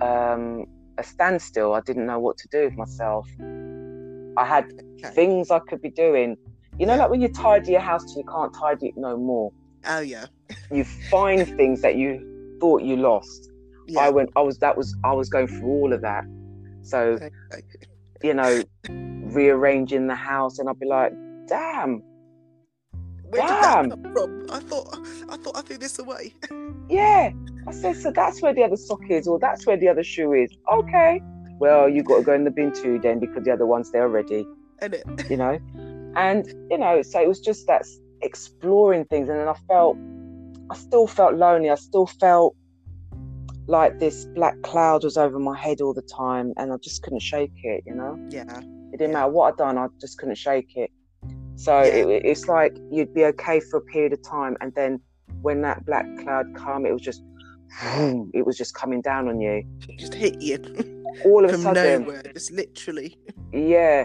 [0.00, 0.64] um,
[0.98, 1.74] a standstill.
[1.74, 3.28] I didn't know what to do with myself.
[4.38, 4.64] I had
[4.98, 5.14] Okay.
[5.14, 6.36] things I could be doing.
[6.78, 7.00] You know, Yeah.
[7.02, 9.52] like when you tidy your house till you can't tidy it no more.
[9.86, 10.26] Oh yeah.
[10.70, 13.50] You find things that you thought you lost.
[13.86, 14.00] Yeah.
[14.00, 14.30] I went.
[14.36, 14.58] I was.
[14.58, 14.96] That was.
[15.04, 16.24] I was going through all of that.
[16.86, 17.18] So
[18.22, 21.12] you know, rearranging the house, and I'd be like,
[21.46, 22.02] damn,
[23.28, 23.90] Where Damn.
[24.12, 24.46] from?
[24.50, 26.34] I thought I thought I threw this away.
[26.88, 27.30] yeah.
[27.68, 30.32] I said, so that's where the other sock is, or that's where the other shoe
[30.32, 30.56] is.
[30.72, 31.20] Okay.
[31.58, 34.02] Well, you got to go in the bin too then because the other one's there
[34.02, 34.46] already,
[34.80, 35.58] And it you know?
[36.14, 37.84] And, you know, so it was just that
[38.22, 39.28] exploring things.
[39.28, 39.96] And then I felt,
[40.70, 41.70] I still felt lonely.
[41.70, 42.54] I still felt
[43.68, 47.20] like this black cloud was over my head all the time and I just couldn't
[47.22, 48.16] shake it, you know?
[48.30, 48.42] yeah.
[48.92, 49.20] It didn't Yeah.
[49.20, 50.90] matter what I'd done, I just couldn't shake it.
[51.56, 51.88] So Yeah.
[51.94, 55.00] it, it's like you'd be okay for a period of time, and then
[55.42, 57.22] when that black cloud come, it was just,
[58.34, 59.64] it was just coming down on you.
[59.88, 60.58] It just hit you
[61.24, 62.22] All of a from sudden, nowhere.
[62.34, 63.18] Just literally.
[63.52, 64.04] yeah.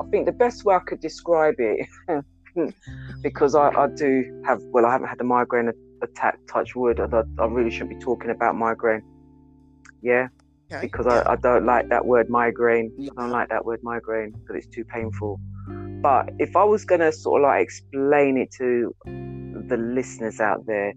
[0.00, 1.86] I think the best way I could describe it,
[3.22, 5.70] because I, I do have, well, I haven't had a migraine
[6.02, 7.00] attack, touch wood.
[7.00, 9.02] I, I really shouldn't be talking about migraine.
[10.02, 10.28] Yeah,
[10.72, 10.80] Okay.
[10.80, 11.22] because yeah.
[11.26, 12.92] I, I don't like that word migraine.
[12.96, 13.10] Yeah.
[13.16, 15.38] I don't like that word migraine because it's too painful.
[16.02, 20.92] But if I was gonna sort of like explain it to the listeners out there,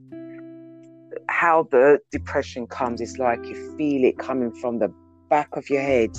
[1.28, 4.92] how the depression comes, it's like you feel it coming from the
[5.30, 6.10] back of your head,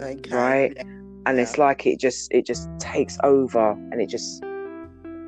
[0.00, 0.30] okay.
[0.30, 0.72] right?
[0.76, 0.82] Yeah.
[1.26, 4.42] and it's like it just it just takes over, and it just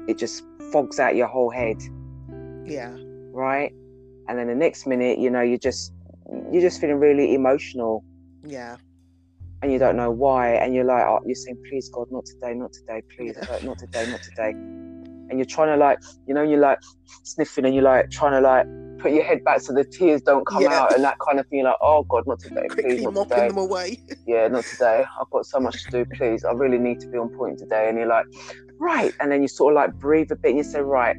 [0.06, 1.76] it just fogs out your whole head,
[2.70, 2.94] Yeah.
[3.32, 3.72] right?
[4.28, 5.92] And then the next minute, you know, you're just
[6.52, 8.04] you're just feeling really emotional
[8.44, 8.76] Yeah.
[9.62, 12.54] and you don't know why, and you're like, oh, you're saying, please God, not today,
[12.54, 16.42] not today, please, God, not today, not today, and you're trying to like, you know,
[16.42, 16.78] you're like
[17.24, 18.66] sniffing, and you're like trying to like
[18.98, 20.78] put your head back so the tears don't come Yeah.
[20.80, 21.60] out, and that kind of thing.
[21.60, 23.98] You're like, oh God, not today, please, Quickly not mopping today, them away.
[24.26, 25.04] yeah, not today.
[25.20, 26.44] I've got so much to do, please.
[26.44, 28.26] I really need to be on point today, and you're like,
[28.78, 31.16] right, and then you sort of like breathe a bit, and you say, right,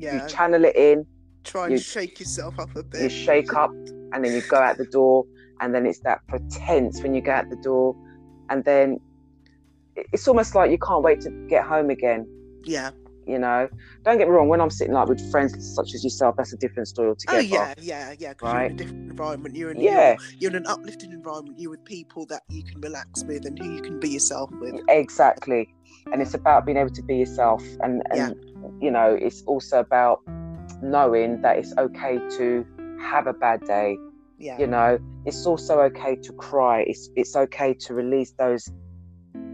[0.00, 0.22] Yeah.
[0.22, 1.06] you channel it in,
[1.44, 3.02] Try and you- shake yourself up a bit.
[3.02, 3.70] you shake up,
[4.12, 5.24] and then you go out the door,
[5.60, 7.94] and then it's that pretense when you go out the door,
[8.50, 8.98] and then
[10.12, 12.26] it's almost like you can't wait to get home again.
[12.64, 12.90] Yeah.
[13.26, 13.68] You know,
[14.04, 14.48] don't get me wrong.
[14.48, 17.36] When I'm sitting like with friends such as yourself, that's a different story altogether.
[17.36, 17.74] Oh altogether.
[17.82, 18.28] yeah, yeah, yeah.
[18.32, 18.70] Because you're in Right.
[18.70, 19.54] a different environment.
[19.56, 20.10] You're in Yeah.
[20.12, 21.58] you're, you're in an uplifting environment.
[21.58, 24.80] You're with people that you can relax with and who you can be yourself with.
[24.88, 25.74] Exactly.
[26.10, 27.62] And it's about being able to be yourself.
[27.82, 28.34] And, and
[28.80, 30.20] you know, it's also about
[30.82, 32.66] knowing that it's okay to
[33.00, 33.96] have a bad day.
[34.38, 34.58] Yeah.
[34.58, 36.82] You know, it's also okay to cry.
[36.82, 38.70] It's it's okay to release those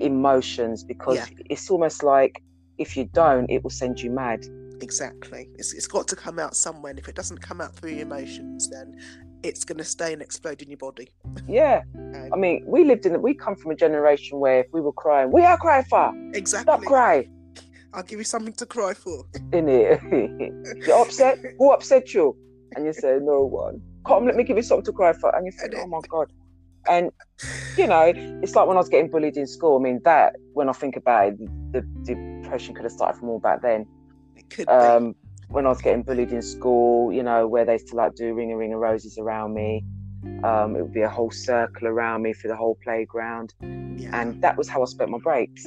[0.01, 1.27] emotions because Yeah.
[1.51, 2.43] it's almost like
[2.79, 4.45] if you don't, it will send you mad.
[4.81, 5.49] Exactly.
[5.55, 6.91] It's, it's got to come out somewhere.
[6.91, 8.99] And if it doesn't come out through your emotions, then
[9.45, 11.09] it's going to stay and explode in your body.
[11.49, 11.83] Yeah.
[12.15, 12.29] Okay?
[12.33, 14.93] I mean, we lived in that we come from a generation where if we were
[14.93, 16.13] crying, we are crying for.
[16.33, 16.63] exactly.
[16.73, 17.29] Stop crying.
[17.95, 19.25] I'll give you something to cry for.
[19.53, 20.01] In it.
[20.87, 21.39] You're upset?
[21.59, 22.37] Who upset you?
[22.75, 23.81] And you say, No one.
[24.07, 25.35] Come, let me give you something to cry for.
[25.35, 26.33] And you think, Oh my God.
[26.87, 27.11] And,
[27.79, 29.79] you know, it's like when I was getting bullied in school.
[29.79, 31.39] I mean, that, when I think about it,
[31.73, 33.87] the, the depression could have started from all back then.
[34.37, 34.73] It could be.
[34.73, 35.15] Um,
[35.49, 38.35] when I was getting bullied in school, you know, where they used to like do
[38.35, 39.85] ring a ring of roses around me.
[40.43, 43.55] Um, it would be a whole circle around me for the whole playground.
[43.61, 44.21] yeah.
[44.21, 45.65] And that was how I spent my breaks.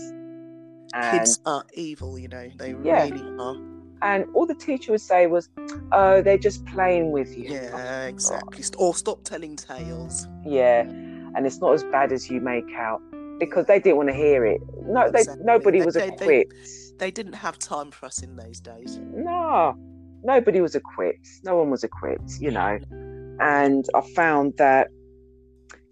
[0.93, 2.49] And Kids are evil, you know.
[2.57, 3.03] They Yeah.
[3.09, 3.55] really are.
[4.03, 5.49] and all the teacher would say was,
[5.91, 8.61] "Oh, they're just playing with you." Yeah, oh exactly.
[8.61, 10.27] St- Or stop telling tales.
[10.45, 13.01] Yeah, and it's not as bad as you make out
[13.39, 14.61] because they didn't want to hear it.
[14.85, 16.53] No, they nobody They- was they- they- equipped.
[16.99, 18.99] They didn't have time for us in those days.
[19.15, 19.75] No,
[20.23, 21.27] nobody was equipped.
[21.43, 22.77] No one was equipped, you know.
[23.39, 24.89] And I found that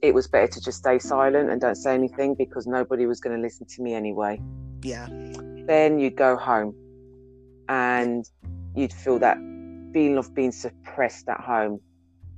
[0.04, 3.36] it was better to just stay silent and don't say anything because nobody was going
[3.36, 4.40] to listen to me anyway.
[4.86, 5.08] Yeah.
[5.68, 6.76] Then you'd go home
[7.70, 8.26] and
[8.76, 9.38] you'd feel that
[9.94, 11.80] feeling of being suppressed at home.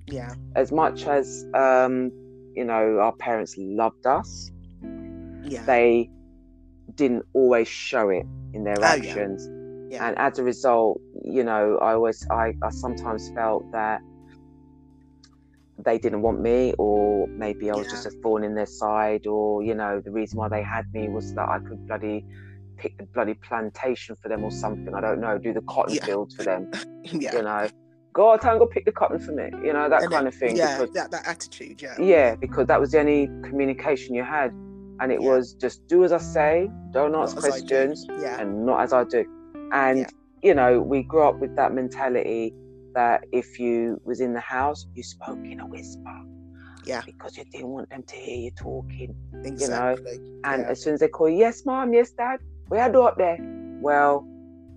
[0.07, 0.33] Yeah.
[0.55, 2.11] As much as, um,
[2.55, 4.51] you know, our parents loved us,
[5.43, 5.63] Yeah.
[5.65, 6.09] they
[6.95, 8.89] didn't always show it in their Oh, yeah.
[9.11, 9.49] actions.
[9.91, 10.07] yeah.
[10.07, 14.01] And as a result, you know, I always, I, I sometimes felt that
[15.85, 17.91] they didn't want me, or maybe I was Yeah.
[17.93, 21.07] just a thorn in their side, or you know, the reason why they had me
[21.09, 22.25] was that I could bloody
[22.77, 24.93] pick the bloody plantation for them or something.
[24.93, 26.05] I don't know, do the cotton Yeah.
[26.05, 26.69] fields for them,
[27.03, 27.35] yeah.
[27.35, 27.67] you know.
[28.13, 30.27] Go out and go pick the cotton for me, you know, that And kind then-
[30.27, 30.55] of thing.
[30.55, 31.95] Yeah, because- that, that attitude, yeah.
[31.99, 34.51] yeah, because that was the only communication you had.
[34.99, 35.29] And it Yeah.
[35.29, 37.51] was just do as I say, don't ask Not I do.
[37.51, 38.39] questions, Yeah.
[38.41, 39.23] and not as I do.
[39.71, 40.05] And
[40.43, 42.53] you know, we grew up with that mentality
[42.97, 46.17] that if you was in the house, you spoke in a whisper.
[46.83, 47.01] Yeah.
[47.05, 49.13] Because you didn't want them to hear you talking.
[49.43, 50.17] Exactly.
[50.43, 50.71] And Yeah.
[50.71, 52.39] as soon as they call you, yes, mom, yes, dad,
[52.71, 53.37] we had you up there.
[53.87, 54.25] Well,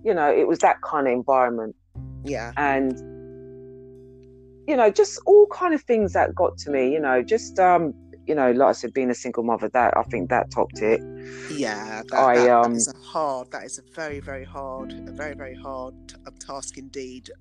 [0.03, 1.75] you know, it was that kind of environment.
[2.23, 2.51] Yeah.
[2.57, 2.93] And
[4.67, 7.93] you know, just all kind of things that got to me, you know, just um,
[8.27, 11.01] you know, like I said, being a single mother, that I think that topped it.
[11.51, 12.03] Yeah.
[12.11, 15.11] That, I, that- that um, is a hard, that is a very, very hard, a
[15.11, 15.95] very, very hard
[16.39, 17.31] task indeed.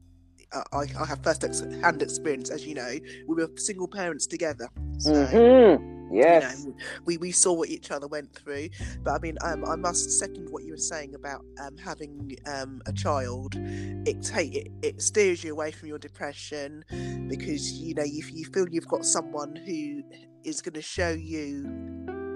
[0.53, 2.93] Uh, I, I have first ex- hand experience, as you know.
[3.29, 4.69] We were single parents together.
[4.99, 6.13] So, Mhm.
[6.13, 6.21] you
[6.67, 6.75] know,
[7.07, 8.69] we, we saw what each other went through.
[9.05, 12.83] But I mean, um, I must second what you were saying about um, having um,
[12.87, 13.55] a child.
[13.57, 16.85] It, take, it it steers you away from your depression
[17.29, 20.03] because you know you, you feel you've got someone who
[20.43, 21.65] is going to show you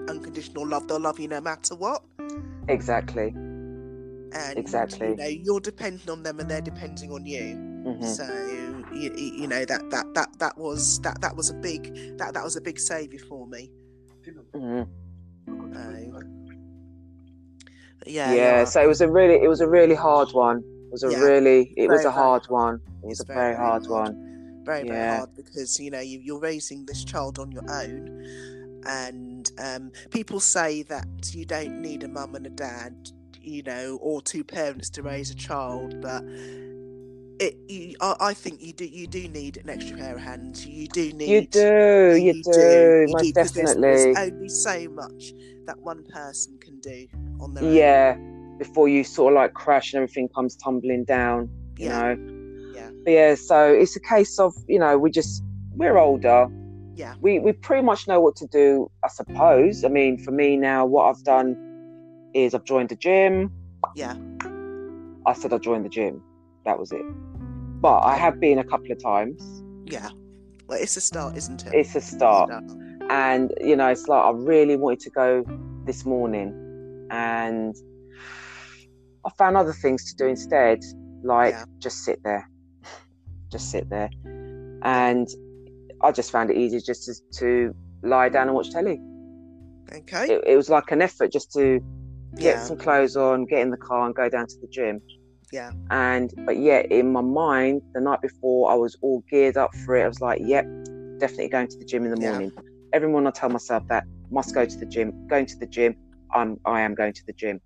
[0.07, 0.87] unconditional love.
[0.87, 2.01] They'll love you no matter what.
[2.69, 3.33] Exactly.
[3.35, 5.09] And Exactly.
[5.09, 7.74] you know you're depending on them and they're depending on you.
[7.85, 8.03] Mhm.
[8.03, 8.25] So
[8.93, 12.43] you, you know that that that that was that that was a big that that
[12.43, 13.71] was a big savior for me.
[14.53, 14.87] Mhm.
[15.47, 16.21] Uh,
[18.07, 21.03] yeah, yeah, so it was a really it was a really hard one it was
[21.03, 24.09] a Yeah, really it was a hard very one it was a very, hard, hard.
[24.09, 28.81] one very very hard because you know you, you're raising this child on your own,
[28.87, 32.95] and um, people say that you don't need a mum and a dad,
[33.39, 36.23] you know, or two parents to raise a child, but.
[37.39, 38.85] It, you, I, I think you do.
[38.85, 40.65] You do need an extra pair of hands.
[40.65, 41.29] You do need.
[41.29, 43.81] you do you, do, you most do, 'cause there's- definitely
[44.13, 45.33] There's, only so much
[45.65, 47.07] that one person can do
[47.41, 47.73] on their own.
[47.73, 48.17] yeah
[48.57, 52.13] before you sort of like crash and everything comes tumbling down you Yeah.
[52.13, 52.89] know Yeah.
[53.03, 55.43] but yeah so it's a case of you know we just
[55.75, 56.47] we're older
[56.95, 57.15] Yeah.
[57.19, 60.85] we we pretty much know what to do i suppose i mean for me now
[60.85, 61.57] what i've done
[62.33, 63.51] is i've joined the gym
[63.95, 64.15] Yeah.
[65.25, 66.21] i said i joined the gym
[66.65, 67.01] that was it
[67.81, 69.41] but i have been a couple of times
[69.85, 70.09] Yeah.
[70.67, 71.73] Well, it's a start, isn't it?
[71.75, 72.49] it's a start
[73.09, 75.43] and you know it's like i really wanted to go
[75.85, 77.75] this morning and
[79.25, 80.79] i found other things to do instead
[81.23, 81.65] Like, Yeah.
[81.79, 82.47] just sit there,
[83.51, 84.09] just sit there,
[84.83, 85.27] and
[86.01, 88.99] I just found it easy just to, to lie down and watch telly.
[89.91, 90.25] Okay.
[90.33, 91.79] It, it was like an effort just to
[92.37, 92.63] get yeah.
[92.63, 95.01] some clothes on, get in the car, and go down to the gym.
[95.51, 95.71] Yeah.
[95.91, 99.95] And but yet in my mind, the night before, I was all geared up for
[99.95, 100.03] it.
[100.03, 100.65] I was like, "Yep,
[101.19, 102.31] definitely going to the gym in the Yeah.
[102.31, 102.51] morning."
[102.93, 105.27] Every morning, I tell myself that must go to the gym.
[105.27, 105.95] Going to the gym.
[106.33, 107.61] I'm I am going to the gym.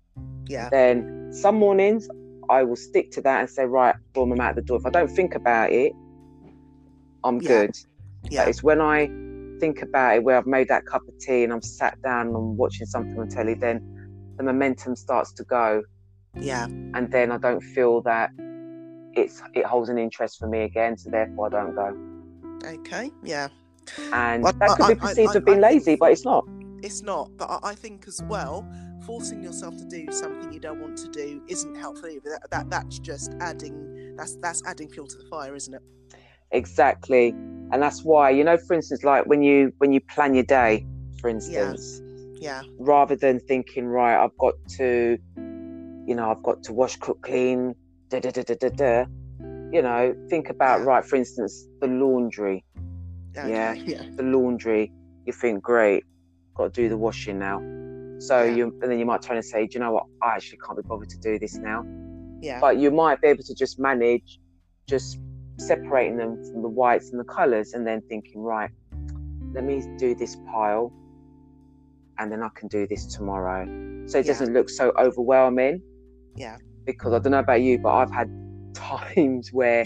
[0.48, 0.68] Yeah.
[0.70, 2.08] Then some mornings,
[2.48, 4.90] I will stick to that and say, "Right, boom, I'm out the door." If I
[4.90, 5.92] don't think about it,
[7.24, 7.48] I'm Yeah.
[7.48, 7.76] good.
[8.30, 8.42] Yeah.
[8.42, 9.06] But it's when I
[9.60, 12.36] think about it, where I've made that cup of tea and I'm sat down and
[12.36, 13.80] I'm watching something on telly, then
[14.36, 15.82] the momentum starts to go
[16.34, 16.64] Yeah.
[16.66, 18.30] and then I don't feel that
[19.14, 22.68] it's it holds an interest for me again, so therefore I don't go.
[22.68, 23.10] Okay.
[23.22, 23.48] Yeah.
[24.12, 26.44] And Well, that could I- be perceived I- as being lazy, but it's not.
[26.82, 28.66] It's not, but I, I think as well,
[29.04, 32.30] forcing yourself to do something you don't want to do isn't helpful either.
[32.30, 35.82] That, that that's just adding that's that's adding fuel to the fire, isn't it?
[36.52, 37.28] Exactly.
[37.72, 40.86] And that's why, you know, for instance, like when you when you plan your day,
[41.20, 42.00] for instance,
[42.40, 42.62] Yeah.
[42.78, 45.18] rather than thinking, right, I've got to,
[46.06, 47.74] you know, I've got to wash, cook, clean,
[48.08, 49.04] da da da da da da.
[49.72, 50.86] You know, think about Yeah.
[50.86, 52.64] right, for instance, the laundry.
[53.36, 53.74] Okay, Yeah.
[53.86, 54.02] Yeah.
[54.16, 54.92] the laundry,
[55.26, 56.04] you think, great,
[56.56, 57.58] got to do the washing now.
[58.18, 58.54] So Yeah.
[58.56, 60.06] you, and then you might turn and say, do you know what?
[60.22, 61.84] I actually can't be bothered to do this now.
[62.42, 62.58] Yeah.
[62.60, 64.40] But you might be able to just manage,
[64.88, 65.18] just
[65.58, 68.70] separating them from the whites and the colours, and then thinking, right,
[69.54, 70.92] let me do this pile,
[72.18, 73.64] and then I can do this tomorrow.
[74.06, 74.32] So it Yeah.
[74.32, 75.80] doesn't look so overwhelming.
[76.40, 76.56] Yeah.
[76.86, 78.28] Because I don't know about you, but I've had
[78.74, 79.84] times where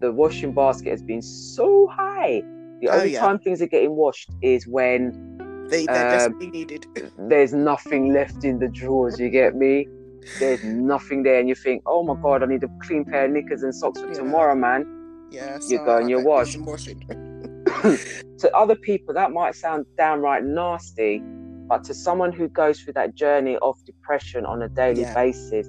[0.00, 2.42] the washing basket has been so high.
[2.82, 3.20] The Oh, only yeah.
[3.20, 6.86] time things are getting washed is when They they're um, desperately needed.
[7.30, 9.18] there's nothing left in the drawers.
[9.18, 9.88] You get me?
[10.40, 13.30] There's nothing there, and you think, "Oh my god, I need a clean pair of
[13.30, 14.14] knickers and socks for Yeah.
[14.14, 14.84] tomorrow, man."
[15.30, 15.58] Yeah.
[15.68, 16.52] you go and you wash.
[18.38, 21.22] to other people, that might sound downright nasty,
[21.68, 25.14] but to someone who goes through that journey of depression on a daily Yeah.
[25.14, 25.68] basis,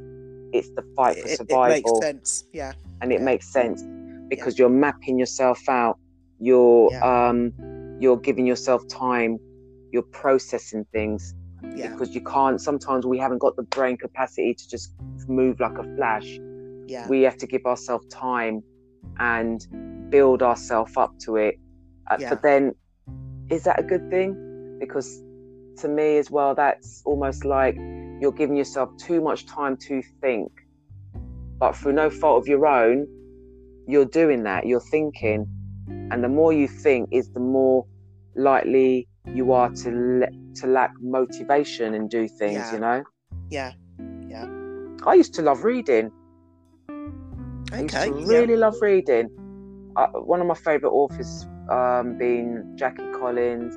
[0.54, 1.68] it's the fight for It, it survival.
[1.70, 2.44] makes sense.
[2.54, 2.74] Yeah.
[3.02, 3.26] and it Yeah.
[3.26, 3.84] makes sense
[4.30, 5.98] because you're mapping yourself out
[6.40, 7.28] you're Yeah.
[7.30, 7.54] um
[8.00, 9.40] you're giving yourself time
[9.92, 11.34] you're processing things
[11.76, 11.92] Yeah.
[11.92, 14.96] because you can't sometimes we haven't got the brain capacity to just
[15.28, 16.40] move like a flash
[16.88, 17.08] Yeah.
[17.08, 18.64] we have to give ourselves time
[19.20, 19.66] and
[20.10, 21.56] build ourselves up to it
[22.10, 22.30] Uh, Yeah.
[22.30, 22.74] but then
[23.50, 24.30] is that a good thing
[24.80, 25.22] because
[25.78, 27.76] to me as well that's almost like
[28.20, 30.52] you're giving yourself too much time to think
[31.60, 33.08] but through no fault of your own
[33.88, 35.46] you're doing that you're thinking
[36.12, 37.86] and the more you think is the more
[38.36, 42.74] likely you are to le- to lack motivation and do things Yeah.
[42.74, 43.04] you know
[43.50, 43.72] Yeah.
[44.30, 44.48] Yeah.
[45.06, 46.12] I used to love reading
[47.72, 48.10] I used Okay.
[48.10, 48.26] to yeah.
[48.28, 49.30] really love reading.
[49.98, 53.76] Uh, one of my favourite authors um, being Jackie Collins.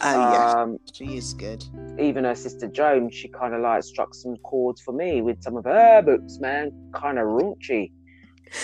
[0.00, 0.52] Oh yeah.
[0.62, 1.64] Um, She is good.
[1.98, 5.56] even her sister Joan, she kind of like struck some chords for me with some
[5.56, 6.70] of her books, man.
[6.94, 7.90] Kind of raunchy.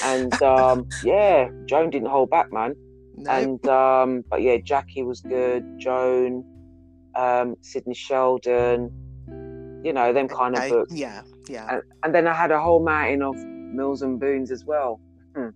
[0.05, 2.75] And um, yeah, Joan didn't hold back, man.
[3.17, 3.31] No.
[3.31, 5.65] And um, but yeah, Jackie was good.
[5.79, 6.45] Joan,
[7.17, 8.91] um, Sidney Sheldon,
[9.85, 10.95] you know them kind of books.
[10.95, 11.23] Yeah.
[11.49, 11.67] Yeah.
[11.71, 15.01] And, and then I had a whole mountain of Mills and Boons as well.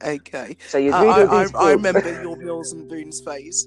[0.05, 0.57] Okay.
[0.67, 1.85] So you'd I, I, I, these I books.
[1.85, 3.67] remember your Mills and Boons phase.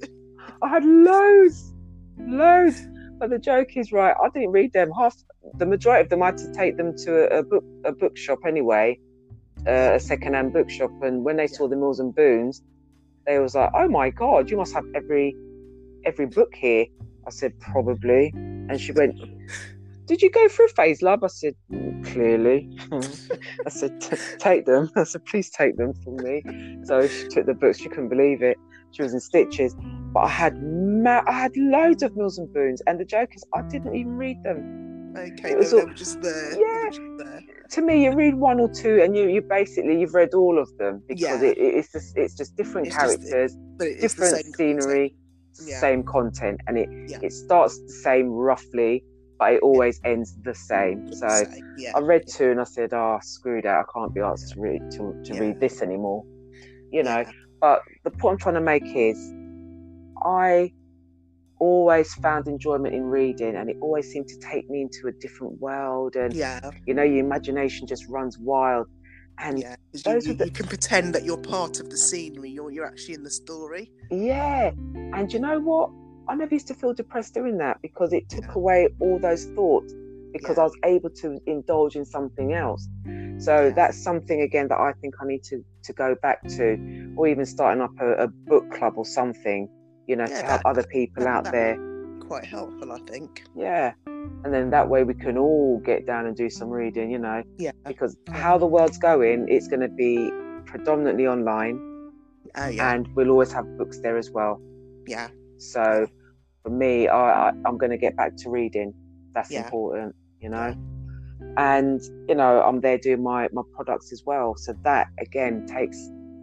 [0.62, 1.71] I had loads,
[2.18, 2.88] loads.
[3.20, 4.16] But the joke is, right?
[4.20, 4.90] I didn't read them.
[4.98, 5.16] Half
[5.58, 8.40] the majority of them, I had to take them to a, a book a bookshop
[8.48, 9.00] anyway,
[9.68, 10.92] uh, a second-hand bookshop.
[11.04, 12.64] And when they saw the Mills and Boons,
[13.28, 15.36] they was like, "Oh my god, you must have every
[16.06, 16.86] every book here."
[17.28, 19.16] I said, "Probably." And she went,
[20.08, 22.76] "Did you go through a phase, love?" I said, "Mm, "Clearly."
[23.66, 24.02] I said,
[24.40, 26.44] "Take them." I said, "Please take them from me."
[26.86, 27.78] So she took the books.
[27.78, 28.58] She couldn't believe it.
[28.94, 29.76] She was in stitches.
[30.14, 33.44] But I had ma- I had loads of Mills and Boons, and the joke is
[33.54, 35.14] I didn't even read them.
[35.18, 35.52] Okay.
[35.52, 36.52] It was they, they all- were just there.
[36.60, 36.90] Yeah.
[36.90, 37.42] just there.
[37.72, 40.70] To me, you read one or two, and you you basically you've read all of
[40.78, 41.50] them because Yeah.
[41.50, 45.16] it, it- it's just it's just different It's just- characters, But it- different scenery,
[45.66, 45.80] Yeah.
[45.80, 47.20] same content, and it Yeah.
[47.22, 49.04] it starts the same roughly,
[49.40, 51.12] but it always ends the same.
[51.14, 51.28] So.
[51.28, 51.92] The same, yeah.
[51.96, 53.86] I read two and I said, "Oh, screwed out!
[53.88, 56.26] I can't be asked to read to, to read this anymore."
[56.92, 57.24] You know.
[57.62, 59.18] But the point I'm trying to make is,
[60.24, 60.72] I
[61.60, 65.60] always found enjoyment in reading, and it always seemed to take me into a different
[65.60, 66.72] world, and Yeah.
[66.88, 68.88] you know, your imagination just runs wild.
[69.38, 69.76] And Yeah.
[70.04, 72.50] those You, you, the- you can pretend that you're part of the scenery.
[72.50, 73.92] You're you're actually in the story.
[74.12, 74.72] Yeah.
[75.14, 75.90] And you know what?
[76.28, 78.54] I never used to feel depressed doing that because it took Yeah.
[78.56, 79.94] away all those thoughts
[80.34, 80.64] because Yeah.
[80.64, 82.88] I was able to indulge in something else.
[83.40, 83.70] So Yeah.
[83.72, 87.46] that's something again that I think I need to to go back to, or even
[87.46, 89.68] starting up a, a book club or something,
[90.12, 91.74] you know, Yeah, to help other people out there.
[92.32, 93.44] Quite helpful, I think.
[93.56, 93.94] Yeah,
[94.44, 97.40] and then that way we can all get down and do some reading, you know,
[97.66, 97.72] Yeah.
[97.92, 98.36] because mm.
[98.46, 100.14] how the world's going, it's going to be
[100.72, 101.76] predominantly online,
[102.56, 102.94] Oh yeah.
[102.94, 104.54] and we'll always have books there as well.
[105.08, 105.28] yeah.
[105.58, 105.84] So
[106.64, 108.90] for me, I, I I'm going to get back to reading.
[109.36, 109.64] That's Yeah.
[109.66, 110.70] important, you know.
[111.58, 112.00] And
[112.30, 114.48] you know, I'm there doing my my products as well.
[114.66, 115.98] So that again takes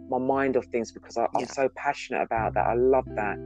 [0.09, 1.47] my mind off things because I, I'm Yeah.
[1.47, 2.65] so passionate about that.
[2.67, 3.37] I love that.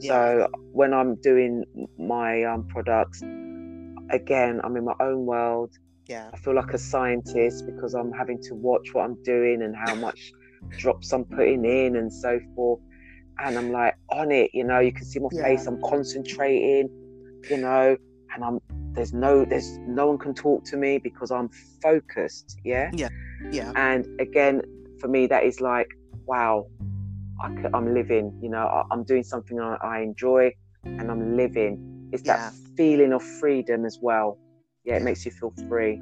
[0.00, 0.08] Yeah.
[0.08, 1.64] So when I'm doing
[1.98, 3.22] my um, products,
[4.10, 5.70] again, I'm in my own world.
[6.06, 6.30] Yeah.
[6.32, 9.94] I feel like a scientist because I'm having to watch what I'm doing and how
[9.94, 10.32] much
[10.78, 12.80] drops I'm putting in and so forth.
[13.38, 15.44] And I'm like on it, you know, you can see my Yeah.
[15.44, 16.88] face, I'm concentrating,
[17.48, 17.96] you know,
[18.34, 18.58] and I'm
[18.92, 21.48] there's no there's no one can talk to me because I'm
[21.80, 22.90] focused, yeah?
[22.92, 23.08] yeah.
[23.52, 23.72] Yeah.
[23.76, 24.60] And again,
[25.00, 25.88] for me, that is like,
[26.30, 26.66] wow,
[27.42, 30.52] I am living, you know, I, I'm doing something I, I enjoy
[30.84, 32.10] and I'm living.
[32.12, 34.38] It's that feeling of freedom as well.
[34.84, 35.94] Yeah, it makes you feel free,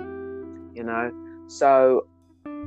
[0.79, 1.11] you know.
[1.49, 2.07] So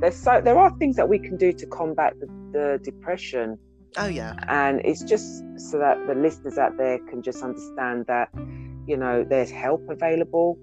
[0.00, 3.58] there's so there are things that we can do to combat the, the depression,
[3.96, 4.34] Oh yeah.
[4.48, 8.28] and it's just so that the listeners out there can just understand that,
[8.86, 10.58] you know, there's help available.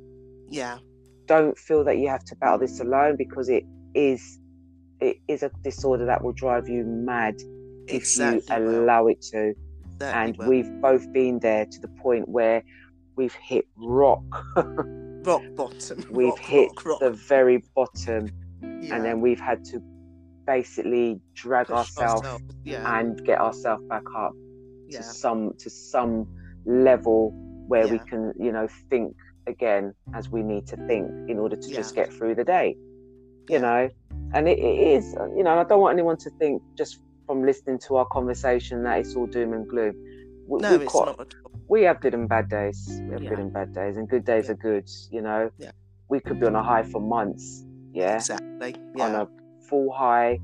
[0.50, 0.80] Yeah.
[1.28, 4.39] Don't feel that you have to battle this alone because it is
[5.02, 7.36] it is a disorder that will drive you mad
[7.88, 8.56] if Exactly.
[8.58, 8.84] you will.
[8.84, 9.54] allow it to.
[10.00, 10.48] Certainly And will.
[10.50, 12.64] we've both been there to the point where
[13.16, 14.24] we've hit rock.
[14.56, 16.06] rock bottom.
[16.12, 17.00] we've rock, hit rock, rock.
[17.02, 18.30] the very bottom,
[18.62, 18.96] yeah.
[18.96, 19.82] and then we've had to
[20.48, 22.28] basically drag Push ourselves
[22.64, 23.00] Yeah.
[23.00, 24.34] and get ourselves back up
[24.88, 24.98] yeah.
[25.00, 26.28] to some to some
[26.66, 27.32] level
[27.68, 29.16] where we can, you know, think
[29.48, 32.76] again as we need to think in order to just get through the day.
[33.50, 33.90] You know,
[34.34, 37.80] and it, it is, you know, I don't want anyone to think just from listening
[37.88, 39.94] to our conversation that it's all doom and gloom.
[40.48, 41.52] We, No, we've not at all.
[41.68, 42.88] we have good and bad days.
[43.06, 43.30] We have Yeah.
[43.30, 44.52] good and bad days, and good days Yeah.
[44.54, 44.90] are good.
[45.12, 45.72] You know, Yeah.
[46.10, 47.66] we could be on a high for months.
[47.94, 48.76] Yeah, Exactly.
[49.00, 49.28] on a
[49.68, 50.40] full high,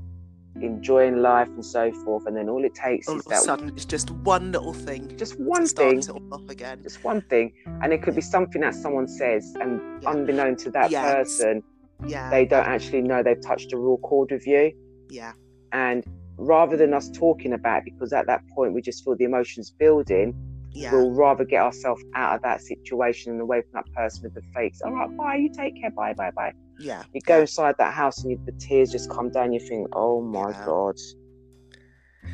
[0.60, 3.84] enjoying life and so forth, and then all it takes All is that sudden, it's
[3.84, 5.14] just one little thing.
[5.16, 6.82] just one thing, it all off again.
[6.82, 10.10] just one thing, and it could be something that someone says, and Yeah.
[10.10, 11.04] unbeknown to that Yes.
[11.14, 11.62] person,
[12.04, 12.30] Yeah.
[12.30, 14.72] they don't actually know they've touched a raw chord with you.
[15.08, 15.32] Yeah.
[15.72, 16.04] And
[16.36, 19.70] rather than us talking about, it, because at that point we just feel the emotions
[19.70, 20.34] building,
[20.72, 20.92] Yeah.
[20.92, 24.42] we'll rather get ourselves out of that situation and away from that person with the
[24.54, 24.82] fakes.
[24.82, 25.36] All right, bye.
[25.36, 25.90] You take care.
[25.90, 26.52] Bye, bye, bye.
[26.78, 27.04] Yeah.
[27.14, 29.52] You go inside that house and you, the tears just come down.
[29.54, 30.66] You think, oh my Yeah.
[30.66, 30.98] god.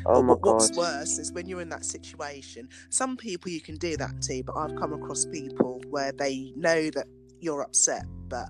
[0.05, 0.77] Oh But my what- what's god.
[0.77, 2.67] worse is when you're in that situation.
[2.89, 6.89] Some people you can do that to, but I've come across people where they know
[6.89, 7.07] that
[7.43, 8.49] you're upset, but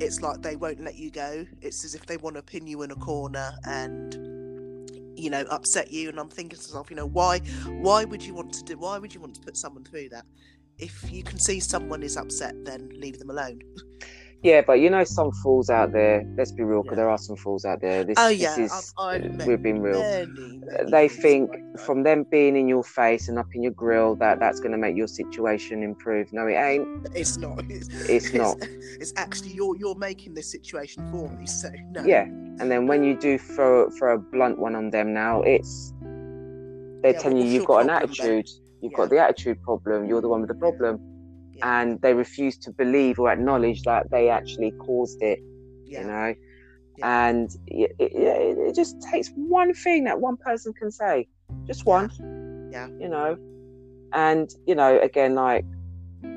[0.00, 1.46] it's like they won't let you go.
[1.62, 4.14] It's as if they want to pin you in a corner and
[5.16, 6.10] you know upset you.
[6.10, 7.38] And I'm thinking to myself, you know, why?
[7.80, 8.78] Why would you want to do?
[8.78, 10.26] Why would you want to put someone through that?
[10.78, 13.60] If you can see someone is upset, then leave them alone.
[14.42, 16.22] Yeah, but you know, some fools out there.
[16.36, 17.02] Let's be real, because Yeah.
[17.04, 18.04] there are some fools out there.
[18.04, 20.02] This, Oh, this yeah, is, I've- I've uh, we've been real.
[20.02, 24.14] Many, many they think from them being in your face and up in your grill
[24.16, 26.32] that that's going to make your situation improve.
[26.32, 26.86] No, it ain't.
[27.14, 27.62] It's not.
[27.70, 28.56] It's, It's not.
[29.00, 31.46] It's actually you're you're making this situation for me.
[31.46, 32.04] So no.
[32.04, 35.92] Yeah, and then when you do throw throw a blunt one on them, now it's
[37.02, 38.28] they're Yeah, telling you you've got an problem then?
[38.28, 38.48] attitude.
[38.80, 38.96] You've Yeah.
[38.98, 40.06] got the attitude problem.
[40.06, 40.98] You're the one with the problem,
[41.56, 41.80] Yeah.
[41.80, 45.38] and they refuse to believe or acknowledge that they actually caused it.
[45.84, 46.00] Yeah.
[46.00, 46.34] You know,
[46.98, 47.28] Yeah.
[47.28, 48.12] and it, it,
[48.58, 51.28] it just takes one thing that one person can say,
[51.66, 52.10] just one.
[52.72, 52.88] Yeah.
[52.98, 53.38] You know,
[54.12, 55.64] and you know, again, like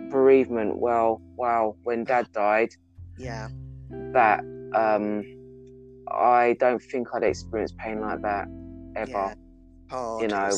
[0.10, 0.78] bereavement.
[0.78, 2.70] Well, wow, when Dad died,
[3.18, 3.50] Yeah.
[4.14, 4.40] that
[4.74, 5.24] um,
[6.12, 8.48] I don't think I'd experience pain like that
[8.96, 9.36] ever.
[9.90, 10.22] Hard.
[10.22, 10.52] You know,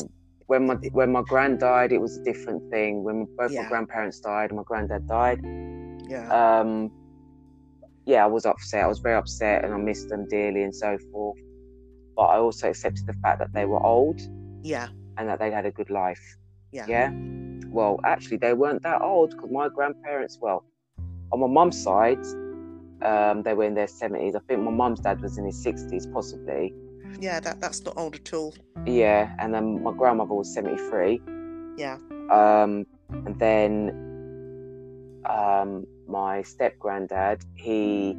[0.52, 3.04] when my when my grand died, it was a different thing.
[3.06, 3.62] When both Yeah.
[3.62, 5.40] my grandparents died and my granddad died,
[6.14, 6.26] Yeah.
[6.40, 6.70] um,
[8.12, 8.80] yeah, I was upset.
[8.84, 11.38] I was very upset, and I missed them dearly and so forth.
[12.16, 14.20] But I also accepted the fact that they were old
[14.62, 14.88] yeah.
[15.16, 16.24] and that they'd had a good life.
[16.70, 16.86] Yeah.
[16.94, 17.08] Yeah.
[17.78, 20.60] Well, actually, they weren't that old because my grandparents, well,
[21.32, 22.22] on my mum's side,
[23.10, 24.34] um, they were in their seventies.
[24.40, 26.64] I think my mum's dad was in his sixties, possibly.
[27.20, 27.40] Yeah.
[27.40, 28.54] That that's not old at all.
[28.86, 31.20] Yeah, and then my grandmother was seventy-three.
[31.76, 31.98] Yeah.
[32.30, 33.90] Um, and then
[35.28, 38.14] um, my step granddad, he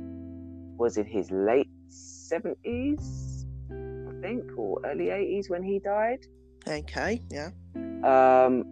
[0.78, 6.26] was in his late seventies, I think, or early eighties when he died.
[6.68, 7.22] Okay.
[7.30, 7.50] Yeah.
[7.76, 8.66] Um,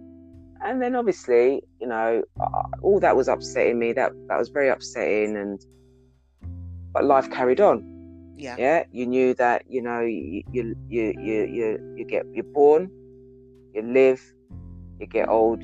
[0.64, 2.24] and then obviously, you know,
[2.82, 3.94] all that was upsetting me.
[3.94, 5.60] That that was very upsetting, and
[6.94, 7.84] but life carried on.
[8.36, 8.56] Yeah.
[8.58, 12.90] Yeah, you knew that you know you you you you you, you get you're born,
[13.74, 14.22] you live,
[15.00, 15.64] you get old,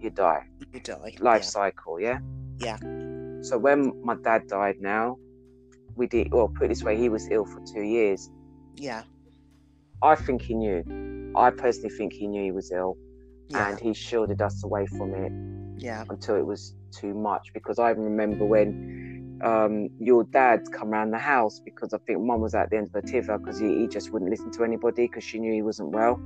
[0.00, 0.46] you die.
[0.72, 1.14] You die.
[1.20, 1.48] Life yeah.
[1.48, 2.18] cycle, yeah.
[2.58, 2.78] Yeah.
[3.42, 5.16] So when my dad died, now
[5.96, 6.32] we did.
[6.32, 8.30] Well, put it this way, he was ill for two years.
[8.76, 9.02] Yeah.
[10.02, 11.32] I think he knew.
[11.36, 12.96] I personally think he knew he was ill,
[13.48, 13.70] Yeah.
[13.70, 15.32] and he shielded us away from it
[15.82, 16.04] yeah.
[16.08, 17.52] until it was too much.
[17.52, 18.97] Because I remember when
[19.42, 22.86] um, your dad come around the house because I think mum was at the end
[22.88, 25.62] of her tether because he, he just wouldn't listen to anybody because she knew he
[25.62, 26.20] wasn't well.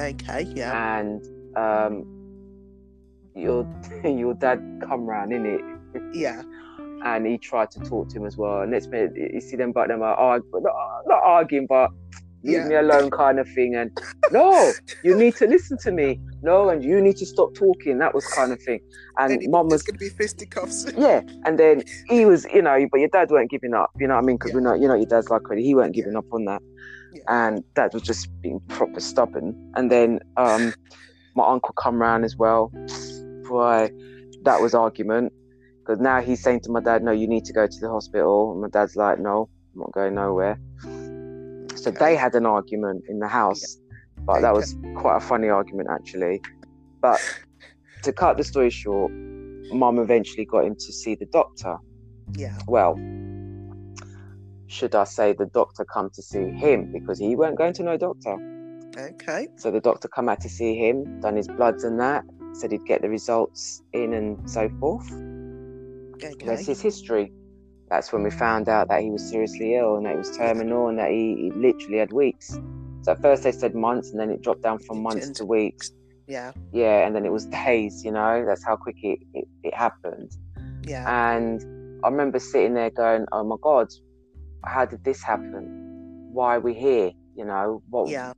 [0.00, 0.42] Okay.
[0.54, 0.98] Yeah.
[0.98, 1.24] And
[1.56, 2.04] um,
[3.34, 3.66] your
[4.04, 5.60] your dad come round in it,
[6.14, 6.42] Yeah.
[7.04, 8.60] and he tried to talk to him as well.
[8.62, 10.74] And next minute, you see them, but them are arg- not,
[11.06, 11.90] not arguing, but
[12.44, 12.68] leave Yeah.
[12.68, 13.74] me alone kind of thing.
[13.74, 13.90] And
[14.32, 14.72] no,
[15.02, 16.20] you need to listen to me.
[16.42, 17.98] No, and you need to stop talking.
[17.98, 18.80] That was kind of thing.
[19.18, 20.86] And mum was going to be fisticuffs.
[20.96, 23.90] yeah, and then he was, you know, but your dad weren't giving up.
[23.98, 24.36] You know what I mean?
[24.36, 24.56] Because Yeah.
[24.58, 25.42] we know, you know, your dad's like.
[25.56, 26.62] He weren't giving up on that,
[27.12, 27.22] Yeah.
[27.28, 29.54] and dad was just being proper stubborn.
[29.74, 30.72] And then um,
[31.34, 32.70] my uncle come round as well.
[33.48, 33.90] Boy,
[34.42, 35.32] that was argument
[35.80, 38.52] because now he's saying to my dad, "No, you need to go to the hospital."
[38.52, 40.58] And my dad's like, "No, I'm not going nowhere."
[41.78, 41.98] So Okay.
[41.98, 43.78] they had an argument in the house,
[44.26, 46.40] but that was quite a funny argument actually.
[47.00, 47.20] But
[48.02, 49.12] to cut the story short,
[49.72, 51.76] mum eventually got him to see the doctor.
[52.36, 52.58] Yeah.
[52.66, 52.96] Well,
[54.66, 57.96] should I say the doctor come to see him because he weren't going to no
[57.96, 58.36] doctor.
[58.96, 59.48] Okay.
[59.56, 62.24] So the doctor come out to see him, done his bloods and that,
[62.54, 65.10] said he'd get the results in and so forth.
[66.16, 66.34] Okay.
[66.44, 67.32] That's his history.
[67.90, 68.38] That's when we mm.
[68.38, 71.36] found out that he was seriously ill and that it was terminal and that he,
[71.36, 72.58] he literally had weeks.
[73.02, 75.92] So at first they said months and then it dropped down from months to weeks.
[76.26, 76.52] Yeah.
[76.72, 80.32] Yeah, and then it was days, you know, that's how quick it, it, it happened.
[80.86, 81.32] Yeah.
[81.32, 81.62] And
[82.04, 83.88] I remember sitting there going, "Oh my God,
[84.64, 86.28] how did this happen?
[86.32, 87.12] Why are we here?
[87.34, 88.08] You know, what?
[88.08, 88.32] Yeah.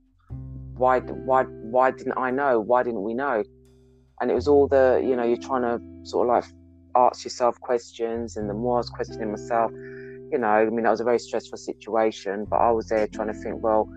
[0.75, 0.99] Why?
[0.99, 1.43] Why?
[1.43, 2.59] Why didn't I know?
[2.59, 3.43] Why didn't we know?"
[4.19, 6.45] And it was all the, you know, you're trying to sort of like
[6.95, 9.71] ask yourself questions, and the more I was questioning myself,
[10.31, 13.27] you know, I mean, that was a very stressful situation, but I was there trying
[13.27, 13.89] to think, well,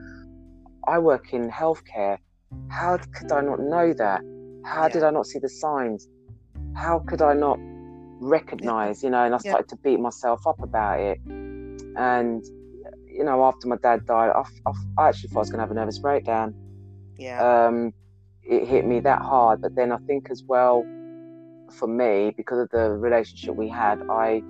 [0.88, 2.18] I work in healthcare.
[2.68, 4.20] How could I not know that?
[4.64, 4.94] How Yeah.
[4.94, 6.08] did I not see the signs?
[6.74, 7.58] How could I not
[8.20, 9.24] recognize, you know?
[9.24, 9.52] And I Yeah.
[9.52, 11.18] started to beat myself up about it.
[11.96, 12.42] And,
[13.06, 15.62] you know, after my dad died, I, I, I actually thought I was going to
[15.62, 16.54] have a nervous breakdown.
[17.16, 17.66] Yeah.
[17.66, 17.92] Um,
[18.42, 19.60] it hit me that hard.
[19.60, 20.84] But then I think as well,
[21.74, 24.42] for me, because of the relationship we had, I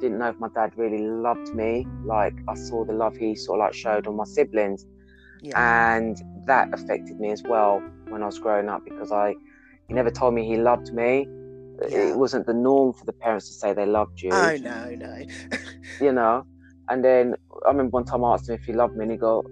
[0.00, 1.86] didn't know if my dad really loved me.
[2.04, 4.86] Like I saw the love he sort of like showed on my siblings
[5.42, 5.86] yeah.
[5.96, 9.34] and that affected me as well when I was growing up because I
[9.88, 11.28] he never told me he loved me.
[11.88, 12.10] Yeah.
[12.10, 15.24] It wasn't the norm for the parents to say they loved you, oh no, no.
[16.00, 16.46] you know.
[16.88, 17.34] And then
[17.66, 19.44] I remember one time I asked him if he loved me, and he go,